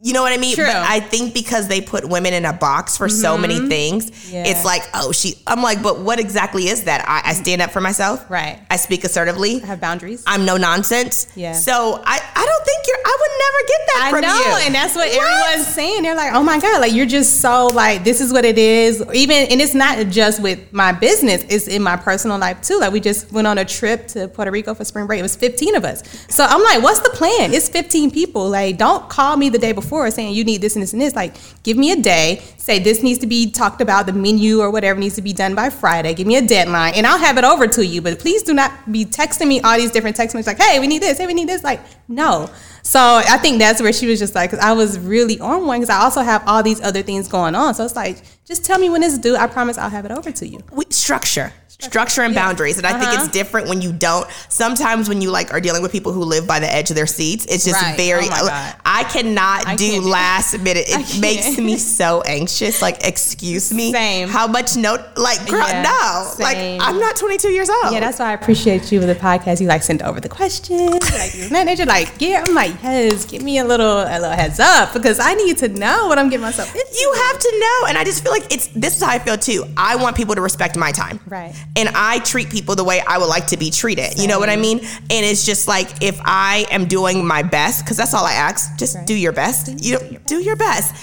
You 0.00 0.12
know 0.12 0.22
what 0.22 0.32
I 0.32 0.36
mean? 0.36 0.54
True. 0.54 0.64
But 0.64 0.76
I 0.76 1.00
think 1.00 1.34
because 1.34 1.66
they 1.66 1.80
put 1.80 2.08
women 2.08 2.32
in 2.32 2.44
a 2.44 2.52
box 2.52 2.96
for 2.96 3.08
so 3.08 3.36
many 3.36 3.58
things, 3.68 4.10
Mm-hmm. 4.10 4.34
Yeah. 4.34 4.44
it's 4.46 4.64
like, 4.64 4.82
oh, 4.94 5.10
she. 5.10 5.34
I'm 5.46 5.60
like, 5.62 5.82
but 5.82 6.00
what 6.00 6.20
exactly 6.20 6.68
is 6.68 6.84
that? 6.84 7.04
I, 7.08 7.30
I 7.30 7.32
stand 7.34 7.60
up 7.62 7.70
for 7.72 7.80
myself. 7.80 8.30
Right. 8.30 8.60
I 8.70 8.76
speak 8.76 9.02
assertively. 9.04 9.60
I 9.62 9.66
have 9.66 9.80
boundaries. 9.80 10.22
I'm 10.26 10.44
no 10.44 10.56
nonsense. 10.56 11.26
Yeah. 11.34 11.52
So 11.52 12.00
I, 12.06 12.20
I 12.36 12.46
don't 12.46 12.64
think 12.64 12.86
you're. 12.86 12.96
I 13.04 13.16
would 13.20 13.30
never 13.38 13.68
get 13.68 13.80
that 13.86 14.02
I 14.04 14.10
from 14.10 14.20
know, 14.20 14.58
you. 14.58 14.66
and 14.66 14.74
that's 14.74 14.94
what, 14.94 15.08
everyone's 15.08 15.66
saying. 15.66 16.02
They're 16.02 16.14
like, 16.14 16.32
"Oh 16.34 16.42
my 16.42 16.60
god, 16.60 16.80
like 16.80 16.92
you're 16.92 17.06
just 17.06 17.40
so 17.40 17.66
like 17.68 18.04
this 18.04 18.20
is 18.20 18.32
what 18.32 18.44
it 18.44 18.58
is." 18.58 19.02
Even 19.14 19.36
and 19.50 19.60
it's 19.60 19.74
not 19.74 20.06
just 20.08 20.40
with 20.42 20.72
my 20.72 20.92
business; 20.92 21.44
it's 21.48 21.66
in 21.66 21.82
my 21.82 21.96
personal 21.96 22.38
life 22.38 22.60
too. 22.60 22.78
Like 22.78 22.92
we 22.92 23.00
just 23.00 23.32
went 23.32 23.46
on 23.46 23.58
a 23.58 23.64
trip 23.64 24.06
to 24.08 24.28
Puerto 24.28 24.50
Rico 24.50 24.74
for 24.74 24.84
spring 24.84 25.06
break. 25.06 25.18
It 25.18 25.22
was 25.22 25.34
15 25.36 25.74
of 25.74 25.84
us. 25.84 26.02
So 26.28 26.44
I'm 26.44 26.62
like, 26.62 26.82
"What's 26.82 27.00
the 27.00 27.10
plan?" 27.10 27.52
It's 27.54 27.68
15 27.68 28.10
people. 28.10 28.48
Like, 28.50 28.76
don't 28.76 29.08
call 29.08 29.36
me 29.36 29.48
the 29.48 29.58
day 29.58 29.72
before 29.72 29.87
saying 30.10 30.34
you 30.34 30.44
need 30.44 30.60
this 30.60 30.76
and 30.76 30.82
this 30.82 30.92
and 30.92 31.02
this. 31.02 31.14
Like, 31.14 31.34
give 31.62 31.76
me 31.76 31.92
a 31.92 31.96
day. 31.96 32.42
Say 32.56 32.78
this 32.78 33.02
needs 33.02 33.18
to 33.20 33.26
be 33.26 33.50
talked 33.50 33.80
about. 33.80 34.06
The 34.06 34.12
menu 34.12 34.60
or 34.60 34.70
whatever 34.70 34.98
needs 35.00 35.16
to 35.16 35.22
be 35.22 35.32
done 35.32 35.54
by 35.54 35.70
Friday. 35.70 36.14
Give 36.14 36.26
me 36.26 36.36
a 36.36 36.42
deadline, 36.42 36.94
and 36.94 37.06
I'll 37.06 37.18
have 37.18 37.38
it 37.38 37.44
over 37.44 37.66
to 37.66 37.84
you. 37.84 38.02
But 38.02 38.18
please 38.18 38.42
do 38.42 38.54
not 38.54 38.70
be 38.90 39.04
texting 39.04 39.48
me 39.48 39.60
all 39.60 39.76
these 39.76 39.90
different 39.90 40.16
text 40.16 40.34
messages 40.34 40.58
like, 40.58 40.62
"Hey, 40.62 40.78
we 40.78 40.86
need 40.86 41.02
this. 41.02 41.18
Hey, 41.18 41.26
we 41.26 41.34
need 41.34 41.48
this." 41.48 41.64
Like, 41.64 41.80
no. 42.08 42.48
So 42.82 43.00
I 43.00 43.36
think 43.36 43.58
that's 43.58 43.82
where 43.82 43.92
she 43.92 44.06
was 44.06 44.18
just 44.18 44.34
like, 44.34 44.50
because 44.50 44.64
I 44.64 44.72
was 44.72 44.98
really 44.98 45.38
on 45.40 45.66
one, 45.66 45.80
because 45.80 45.90
I 45.90 46.00
also 46.00 46.22
have 46.22 46.42
all 46.46 46.62
these 46.62 46.80
other 46.80 47.02
things 47.02 47.28
going 47.28 47.54
on. 47.54 47.74
So 47.74 47.84
it's 47.84 47.96
like, 47.96 48.22
just 48.46 48.64
tell 48.64 48.78
me 48.78 48.88
when 48.88 49.02
it's 49.02 49.18
due. 49.18 49.36
I 49.36 49.46
promise 49.46 49.76
I'll 49.76 49.90
have 49.90 50.06
it 50.06 50.10
over 50.10 50.32
to 50.32 50.48
you. 50.48 50.60
we, 50.72 50.86
structure. 50.88 51.52
Structure 51.80 52.22
and 52.22 52.34
boundaries 52.34 52.76
and 52.76 52.84
i 52.84 52.90
think 52.90 53.04
Uh-huh. 53.04 53.22
it's 53.22 53.28
different 53.32 53.68
when 53.68 53.80
you 53.80 53.92
don't 53.92 54.28
sometimes 54.48 55.08
when 55.08 55.20
you 55.22 55.30
like 55.30 55.52
are 55.54 55.60
dealing 55.60 55.80
with 55.80 55.92
people 55.92 56.10
who 56.12 56.24
live 56.24 56.44
by 56.44 56.58
the 56.58 56.66
edge 56.74 56.90
of 56.90 56.96
their 56.96 57.06
seats 57.06 57.46
it's 57.46 57.64
just 57.64 57.80
Right. 57.80 57.96
very 57.96 58.24
Oh 58.26 58.30
my 58.30 58.40
God. 58.40 58.74
i 58.84 59.04
cannot 59.04 59.60
do 59.78 59.88
can't 59.88 60.02
do- 60.02 60.10
last 60.10 60.58
minute 60.58 60.88
it 60.88 61.06
can't. 61.06 61.20
makes 61.20 61.56
me 61.56 61.76
so 62.00 62.20
anxious 62.22 62.82
like 62.82 63.06
excuse 63.06 63.72
me 63.72 63.92
Same. 63.92 64.28
how 64.28 64.48
much 64.48 64.76
note 64.76 65.02
like 65.16 65.38
girl 65.48 65.60
Yeah, 65.68 65.82
no 65.82 66.42
like 66.44 66.56
i'm 66.80 66.98
not 66.98 67.14
22 67.14 67.48
years 67.50 67.70
old 67.70 67.92
Yeah, 67.92 68.00
that's 68.00 68.18
why 68.18 68.30
I 68.30 68.32
appreciate 68.32 68.90
you 68.90 68.98
with 68.98 69.08
the 69.08 69.14
podcast. 69.14 69.60
You 69.60 69.68
like 69.68 69.82
send 69.84 70.02
over 70.02 70.20
the 70.20 70.28
questions, 70.28 70.98
like 71.12 71.34
you 71.34 71.48
manager, 71.50 71.86
like 71.86 72.12
yeah. 72.18 72.44
I'm 72.46 72.54
like 72.54 72.74
yes, 72.82 73.24
give 73.24 73.42
me 73.42 73.58
a 73.58 73.64
little 73.64 74.00
a 74.00 74.18
little 74.18 74.30
heads 74.36 74.58
up 74.58 74.92
because 74.92 75.20
I 75.20 75.34
need 75.34 75.58
to 75.58 75.68
know 75.68 76.08
what 76.08 76.18
I'm 76.18 76.28
getting 76.28 76.42
myself 76.42 76.74
into. 76.74 76.86
you 77.02 77.12
have 77.24 77.38
to 77.38 77.50
know 77.60 77.78
and 77.88 77.96
i 77.98 78.04
just 78.04 78.22
feel 78.22 78.32
like 78.32 78.52
it's 78.52 78.66
this 78.68 78.96
is 78.96 79.02
how 79.02 79.10
i 79.10 79.18
feel 79.18 79.36
too 79.36 79.64
i 79.76 79.94
want 79.96 80.16
people 80.16 80.34
to 80.34 80.40
respect 80.40 80.76
my 80.76 80.90
time 80.92 81.20
Right. 81.26 81.54
And 81.76 81.88
i 81.94 82.18
treat 82.20 82.48
people 82.50 82.74
the 82.74 82.84
way 82.84 83.00
i 83.06 83.18
would 83.18 83.26
like 83.28 83.46
to 83.46 83.56
be 83.56 83.70
treated 83.70 84.18
you 84.18 84.26
know 84.26 84.38
what 84.38 84.48
i 84.48 84.56
mean 84.56 84.78
and 84.78 85.24
it's 85.26 85.44
just 85.46 85.68
like 85.68 86.02
if 86.02 86.18
i 86.24 86.66
am 86.70 86.86
doing 86.86 87.26
my 87.26 87.42
best 87.42 87.84
because 87.84 87.96
that's 87.96 88.14
all 88.14 88.24
i 88.24 88.32
ask 88.32 88.76
just 88.78 88.96
Right. 88.96 89.06
do 89.06 89.14
your 89.14 89.32
best 89.32 89.68
you 89.84 89.98
do 90.26 90.40
your 90.42 90.56
best 90.56 90.94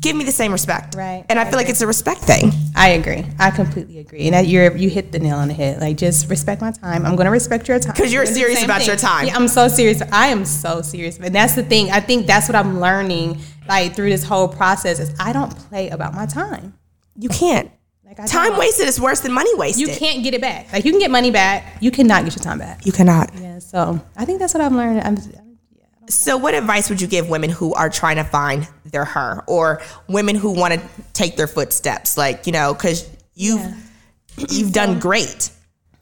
give 0.00 0.16
me 0.16 0.24
the 0.24 0.32
same 0.32 0.50
respect 0.52 0.94
Right. 0.96 1.24
and 1.28 1.38
i 1.38 1.42
I 1.42 1.44
feel 1.50 1.56
like 1.58 1.68
it's 1.68 1.80
a 1.82 1.86
respect 1.86 2.20
thing 2.22 2.50
I 2.74 2.88
agree. 3.00 3.22
I 3.38 3.50
completely 3.50 3.98
agree. 3.98 4.26
And 4.30 4.46
you're 4.46 4.74
you 4.74 4.88
hit 4.88 5.12
the 5.12 5.18
nail 5.18 5.36
on 5.36 5.48
the 5.48 5.54
head. 5.54 5.78
Like 5.82 5.98
just 5.98 6.30
respect 6.30 6.62
my 6.62 6.70
time. 6.70 7.04
I'm 7.04 7.16
going 7.16 7.26
to 7.26 7.30
respect 7.30 7.68
your 7.68 7.78
time. 7.78 7.92
Cuz 7.94 8.10
you're 8.10 8.22
We're 8.22 8.24
gonna 8.24 8.34
do 8.34 8.40
the 8.40 8.40
serious 8.40 8.60
same 8.60 8.70
about 8.70 8.86
your 8.86 8.96
time. 8.96 9.26
Yeah, 9.26 9.36
I'm 9.36 9.46
so 9.46 9.68
serious. 9.68 10.00
I 10.10 10.28
am 10.28 10.46
so 10.46 10.80
serious. 10.80 11.18
And 11.18 11.34
that's 11.34 11.54
the 11.54 11.62
thing. 11.62 11.90
I 11.90 12.00
think 12.00 12.26
that's 12.26 12.48
what 12.48 12.56
I'm 12.56 12.80
learning 12.80 13.40
like 13.68 13.94
through 13.94 14.08
this 14.08 14.24
whole 14.24 14.48
process 14.48 14.98
is 15.00 15.14
I 15.20 15.34
don't 15.34 15.54
play 15.68 15.90
about 15.90 16.14
my 16.14 16.24
time. 16.24 16.72
you 17.18 17.28
can't 17.28 17.70
Like 18.18 18.30
time 18.30 18.58
wasted 18.58 18.88
is 18.88 19.00
worse 19.00 19.20
than 19.20 19.32
money 19.32 19.54
wasted 19.56 19.88
You 19.88 19.94
can't 19.94 20.22
get 20.22 20.34
it 20.34 20.40
back. 20.40 20.72
Like 20.72 20.84
you 20.84 20.90
can 20.90 21.00
get 21.00 21.10
money 21.10 21.30
back. 21.30 21.78
You 21.80 21.90
cannot 21.90 22.24
get 22.24 22.36
your 22.36 22.42
time 22.42 22.58
back. 22.58 22.84
you 22.84 22.92
cannot 22.92 23.30
Yeah. 23.38 23.58
So 23.58 24.00
I 24.16 24.24
think 24.24 24.38
that's 24.38 24.54
what 24.54 24.62
I'm 24.62 24.76
learning. 24.76 25.02
I'm, 25.02 25.16
So, 26.08 26.36
what 26.36 26.54
advice 26.54 26.90
would 26.90 27.00
you 27.00 27.06
give 27.06 27.28
women 27.28 27.48
who 27.48 27.72
are 27.74 27.88
trying 27.88 28.16
to 28.16 28.24
find 28.24 28.68
their 28.84 29.04
her, 29.04 29.42
or 29.46 29.80
women 30.08 30.34
who 30.36 30.50
want 30.50 30.74
to 30.74 30.80
take 31.12 31.36
their 31.36 31.46
footsteps? 31.46 32.18
Like, 32.18 32.46
you 32.46 32.52
know, 32.52 32.74
because 32.74 33.08
you've 33.34 33.64
you've 34.36 34.72
done 34.72 34.98
great. 34.98 35.50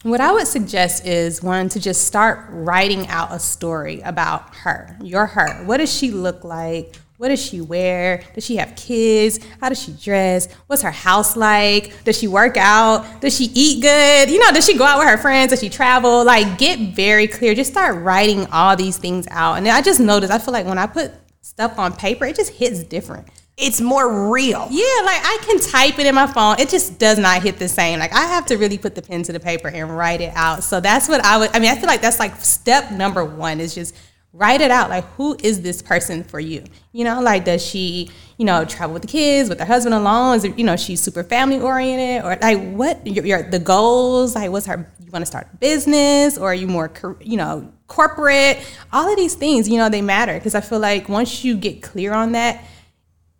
What 0.03 0.19
I 0.19 0.31
would 0.31 0.47
suggest 0.47 1.05
is 1.05 1.43
one 1.43 1.69
to 1.69 1.79
just 1.79 2.05
start 2.05 2.47
writing 2.49 3.07
out 3.09 3.31
a 3.31 3.37
story 3.37 4.01
about 4.01 4.55
her, 4.55 4.97
your 5.01 5.27
her. 5.27 5.63
What 5.65 5.77
does 5.77 5.93
she 5.93 6.09
look 6.09 6.43
like? 6.43 6.95
What 7.21 7.27
does 7.27 7.39
she 7.39 7.61
wear? 7.61 8.23
Does 8.33 8.43
she 8.43 8.55
have 8.55 8.75
kids? 8.75 9.39
How 9.59 9.69
does 9.69 9.79
she 9.79 9.91
dress? 9.91 10.51
What's 10.65 10.81
her 10.81 10.89
house 10.89 11.37
like? 11.37 12.03
Does 12.03 12.17
she 12.17 12.27
work 12.27 12.57
out? 12.57 13.21
Does 13.21 13.37
she 13.37 13.43
eat 13.53 13.83
good? 13.83 14.31
You 14.31 14.39
know, 14.39 14.51
does 14.51 14.65
she 14.65 14.75
go 14.75 14.85
out 14.85 14.97
with 14.97 15.07
her 15.07 15.19
friends? 15.19 15.51
Does 15.51 15.59
she 15.59 15.69
travel? 15.69 16.25
Like, 16.25 16.57
get 16.57 16.95
very 16.95 17.27
clear. 17.27 17.53
Just 17.53 17.69
start 17.69 18.01
writing 18.01 18.47
all 18.47 18.75
these 18.75 18.97
things 18.97 19.27
out. 19.29 19.59
And 19.59 19.67
I 19.67 19.83
just 19.83 19.99
noticed, 19.99 20.33
I 20.33 20.39
feel 20.39 20.51
like 20.51 20.65
when 20.65 20.79
I 20.79 20.87
put 20.87 21.11
stuff 21.41 21.77
on 21.77 21.95
paper, 21.95 22.25
it 22.25 22.35
just 22.35 22.53
hits 22.53 22.83
different. 22.83 23.27
It's 23.55 23.79
more 23.79 24.31
real. 24.31 24.67
Yeah, 24.71 25.05
like 25.05 25.21
I 25.23 25.37
can 25.45 25.59
type 25.59 25.99
it 25.99 26.07
in 26.07 26.15
my 26.15 26.25
phone. 26.25 26.59
It 26.59 26.69
just 26.69 26.97
does 26.97 27.19
not 27.19 27.43
hit 27.43 27.59
the 27.59 27.67
same. 27.67 27.99
Like 27.99 28.13
I 28.13 28.25
have 28.25 28.47
to 28.47 28.57
really 28.57 28.79
put 28.79 28.95
the 28.95 29.01
pen 29.03 29.21
to 29.23 29.31
the 29.31 29.39
paper 29.39 29.67
and 29.67 29.95
write 29.95 30.21
it 30.21 30.33
out. 30.35 30.63
So 30.63 30.79
that's 30.79 31.07
what 31.07 31.23
I 31.23 31.37
would 31.37 31.55
I 31.55 31.59
mean, 31.59 31.69
I 31.69 31.75
feel 31.75 31.85
like 31.85 32.01
that's 32.01 32.17
like 32.17 32.35
step 32.37 32.91
number 32.91 33.23
1 33.23 33.59
is 33.59 33.75
just 33.75 33.93
write 34.33 34.61
it 34.61 34.71
out. 34.71 34.89
Like 34.89 35.05
who 35.15 35.35
is 35.43 35.61
this 35.61 35.81
person 35.81 36.23
for 36.23 36.39
you? 36.39 36.63
You 36.93 37.03
know, 37.03 37.21
like 37.21 37.45
does 37.45 37.65
she, 37.65 38.09
you 38.37 38.45
know, 38.45 38.65
travel 38.65 38.93
with 38.93 39.01
the 39.01 39.07
kids, 39.07 39.49
with 39.49 39.59
her 39.59 39.65
husband 39.65 39.93
alone? 39.93 40.37
Is 40.37 40.43
it, 40.45 40.57
you 40.57 40.65
know, 40.65 40.75
she's 40.77 41.01
super 41.01 41.23
family 41.23 41.59
oriented 41.59 42.23
or 42.23 42.37
like 42.41 42.73
what 42.73 43.05
your, 43.05 43.25
your 43.25 43.43
the 43.43 43.59
goals, 43.59 44.35
like 44.35 44.51
what's 44.51 44.65
her 44.65 44.91
you 45.03 45.11
want 45.11 45.23
to 45.23 45.27
start 45.27 45.47
a 45.53 45.57
business 45.57 46.37
or 46.37 46.51
are 46.51 46.55
you 46.55 46.67
more 46.67 46.91
you 47.19 47.37
know, 47.37 47.71
corporate? 47.87 48.59
All 48.93 49.09
of 49.09 49.17
these 49.17 49.35
things, 49.35 49.67
you 49.67 49.77
know, 49.77 49.89
they 49.89 50.01
matter 50.01 50.33
because 50.33 50.55
I 50.55 50.61
feel 50.61 50.79
like 50.79 51.09
once 51.09 51.43
you 51.43 51.55
get 51.57 51.81
clear 51.81 52.13
on 52.13 52.31
that, 52.31 52.63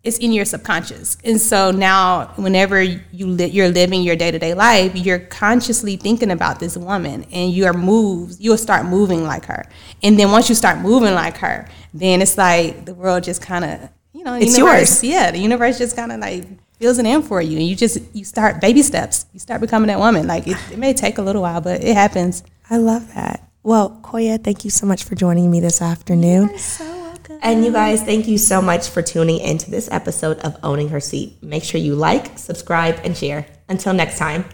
it's 0.04 0.18
in 0.18 0.32
your 0.32 0.44
subconscious. 0.44 1.16
And 1.24 1.40
so 1.40 1.70
now, 1.70 2.32
whenever 2.36 2.82
you 2.82 3.26
li- 3.26 3.46
you're 3.46 3.68
living 3.68 4.02
your 4.02 4.16
day 4.16 4.30
to 4.30 4.38
day 4.38 4.54
life, 4.54 4.96
you're 4.96 5.20
consciously 5.20 5.96
thinking 5.96 6.30
about 6.30 6.58
this 6.60 6.76
woman, 6.76 7.24
and 7.32 7.52
your 7.52 7.72
moves, 7.72 8.40
you'll 8.40 8.58
start 8.58 8.86
moving 8.86 9.24
like 9.24 9.44
her. 9.46 9.64
And 10.02 10.18
then 10.18 10.30
once 10.32 10.48
you 10.48 10.54
start 10.54 10.78
moving 10.80 11.14
like 11.14 11.36
her, 11.38 11.68
then 11.94 12.20
it's 12.20 12.36
like 12.36 12.84
the 12.84 12.94
world 12.94 13.22
just 13.22 13.42
kind 13.42 13.64
of, 13.64 13.90
you 14.12 14.24
know, 14.24 14.34
It's 14.34 14.56
universe, 14.58 15.02
yours. 15.02 15.04
Yeah, 15.04 15.30
the 15.30 15.38
universe 15.38 15.78
just 15.78 15.94
kind 15.94 16.10
of 16.10 16.18
like 16.20 16.46
fills 16.78 16.98
it 16.98 17.06
in 17.06 17.22
for 17.22 17.40
you, 17.40 17.58
and 17.58 17.66
you 17.66 17.76
just 17.76 17.98
you 18.12 18.24
start 18.24 18.60
baby 18.60 18.82
steps. 18.82 19.26
You 19.32 19.38
start 19.38 19.60
becoming 19.60 19.86
that 19.86 20.00
woman. 20.00 20.26
Like 20.26 20.48
it, 20.48 20.56
it 20.72 20.78
may 20.78 20.94
take 20.94 21.18
a 21.18 21.22
little 21.22 21.42
while, 21.42 21.60
but 21.60 21.82
it 21.84 21.94
happens. 21.94 22.42
I 22.68 22.78
love 22.78 23.14
that. 23.14 23.48
Well, 23.62 24.00
Koya, 24.02 24.42
thank 24.42 24.64
you 24.64 24.70
so 24.70 24.86
much 24.86 25.04
for 25.04 25.14
joining 25.14 25.48
me 25.48 25.60
this 25.60 25.80
afternoon. 25.80 26.58
And 27.44 27.64
you 27.64 27.72
guys, 27.72 28.02
thank 28.04 28.28
you 28.28 28.38
so 28.38 28.62
much 28.62 28.88
for 28.88 29.02
tuning 29.02 29.40
into 29.40 29.68
this 29.68 29.88
episode 29.90 30.38
of 30.38 30.56
Owning 30.62 30.90
Her 30.90 31.00
Seat. 31.00 31.42
Make 31.42 31.64
sure 31.64 31.80
you 31.80 31.96
like, 31.96 32.38
subscribe, 32.38 33.00
and 33.02 33.16
share. 33.16 33.46
Until 33.68 33.92
next 33.94 34.16
time. 34.16 34.44